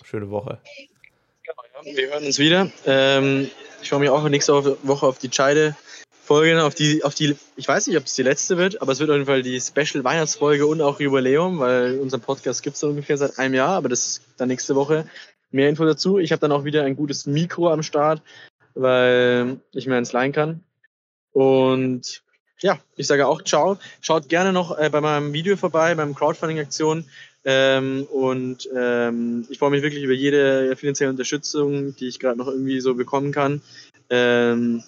Schöne 0.03 0.29
Woche. 0.29 0.61
Genau, 1.83 1.97
wir 1.97 2.09
hören 2.09 2.25
uns 2.25 2.39
wieder. 2.39 2.71
Ähm, 2.85 3.49
ich 3.81 3.89
freue 3.89 3.99
mich 3.99 4.09
auch 4.09 4.27
nächste 4.29 4.53
Woche 4.53 5.05
auf 5.05 5.17
die 5.17 5.29
Scheide-Folge, 5.31 6.63
auf 6.63 6.75
die, 6.75 7.03
auf 7.03 7.15
die, 7.15 7.35
ich 7.55 7.67
weiß 7.67 7.87
nicht, 7.87 7.97
ob 7.97 8.05
es 8.05 8.13
die 8.13 8.23
letzte 8.23 8.57
wird, 8.57 8.81
aber 8.81 8.91
es 8.91 8.99
wird 8.99 9.09
auf 9.09 9.15
jeden 9.15 9.25
Fall 9.25 9.41
die 9.41 9.59
Special-Weihnachtsfolge 9.59 10.65
und 10.65 10.81
auch 10.81 10.99
Jubiläum, 10.99 11.59
weil 11.59 11.99
unseren 11.99 12.21
Podcast 12.21 12.63
gibt 12.63 12.75
es 12.75 12.83
ungefähr 12.83 13.17
seit 13.17 13.39
einem 13.39 13.55
Jahr, 13.55 13.75
aber 13.75 13.89
das 13.89 14.05
ist 14.05 14.21
dann 14.37 14.49
nächste 14.49 14.75
Woche. 14.75 15.07
Mehr 15.49 15.69
Info 15.69 15.83
dazu. 15.85 16.17
Ich 16.19 16.31
habe 16.31 16.39
dann 16.39 16.51
auch 16.51 16.63
wieder 16.63 16.83
ein 16.83 16.95
gutes 16.95 17.25
Mikro 17.25 17.69
am 17.69 17.83
Start, 17.83 18.21
weil 18.73 19.57
ich 19.73 19.87
mir 19.87 19.95
eins 19.95 20.13
leihen 20.13 20.31
kann. 20.31 20.63
Und 21.33 22.23
ja, 22.59 22.79
ich 22.95 23.07
sage 23.07 23.27
auch 23.27 23.41
ciao. 23.43 23.77
Schaut 24.01 24.29
gerne 24.29 24.53
noch 24.53 24.77
äh, 24.77 24.89
bei 24.89 25.01
meinem 25.01 25.33
Video 25.33 25.57
vorbei, 25.57 25.95
beim 25.95 26.15
Crowdfunding-Aktion. 26.15 27.05
Ähm, 27.43 28.03
und 28.11 28.69
ähm, 28.75 29.45
ich 29.49 29.57
freue 29.57 29.71
mich 29.71 29.81
wirklich 29.81 30.03
über 30.03 30.13
jede 30.13 30.75
finanzielle 30.75 31.09
Unterstützung, 31.09 31.95
die 31.95 32.07
ich 32.07 32.19
gerade 32.19 32.37
noch 32.37 32.47
irgendwie 32.47 32.79
so 32.81 32.93
bekommen 32.93 33.31
kann. 33.31 33.61
Ähm, 34.09 34.83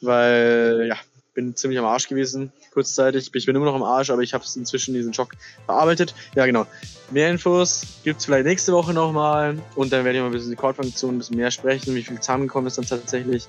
weil, 0.00 0.86
ja, 0.88 0.96
bin 1.34 1.56
ziemlich 1.56 1.78
am 1.78 1.84
Arsch 1.84 2.08
gewesen, 2.08 2.52
kurzzeitig. 2.72 3.30
Ich 3.34 3.46
bin 3.46 3.56
immer 3.56 3.64
noch 3.64 3.74
am 3.74 3.82
Arsch, 3.82 4.10
aber 4.10 4.22
ich 4.22 4.34
habe 4.34 4.44
inzwischen 4.54 4.94
diesen 4.94 5.12
Schock 5.12 5.34
verarbeitet. 5.66 6.14
Ja, 6.34 6.46
genau. 6.46 6.66
Mehr 7.10 7.30
Infos 7.30 7.82
gibt 8.04 8.20
es 8.20 8.26
vielleicht 8.26 8.46
nächste 8.46 8.72
Woche 8.72 8.94
nochmal. 8.94 9.58
Und 9.74 9.92
dann 9.92 10.04
werde 10.04 10.18
ich 10.18 10.22
mal 10.22 10.28
ein 10.28 10.32
bisschen 10.32 10.50
die 10.50 10.56
Call-Funktion 10.56 11.16
ein 11.16 11.18
bisschen 11.18 11.36
mehr 11.36 11.50
sprechen, 11.50 11.94
wie 11.94 12.02
viel 12.02 12.20
zusammengekommen 12.20 12.68
ist 12.68 12.78
dann 12.78 12.86
tatsächlich. 12.86 13.46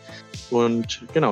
Und 0.49 1.03
genau. 1.13 1.31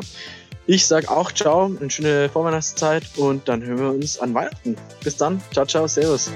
Ich 0.66 0.86
sag 0.88 1.10
auch 1.10 1.32
ciao, 1.32 1.66
eine 1.80 1.90
schöne 1.90 2.30
Vorweihnachtszeit 2.30 3.04
und 3.18 3.50
dann 3.50 3.62
hören 3.64 3.80
wir 3.80 3.90
uns 3.90 4.18
an 4.18 4.34
Weihnachten. 4.34 4.78
Bis 5.04 5.18
dann. 5.18 5.42
Ciao, 5.52 5.66
ciao, 5.66 5.88
servus. 5.88 6.32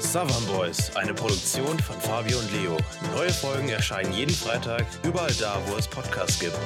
Savan 0.00 0.44
Boys, 0.46 0.90
eine 0.96 1.14
Produktion 1.14 1.78
von 1.78 2.00
Fabio 2.00 2.36
und 2.40 2.52
Leo. 2.52 2.76
Neue 3.14 3.30
Folgen 3.30 3.68
erscheinen 3.68 4.12
jeden 4.12 4.34
Freitag, 4.34 4.84
überall 5.04 5.32
da, 5.38 5.62
wo 5.68 5.76
es 5.76 5.86
Podcasts 5.86 6.40
gibt. 6.40 6.56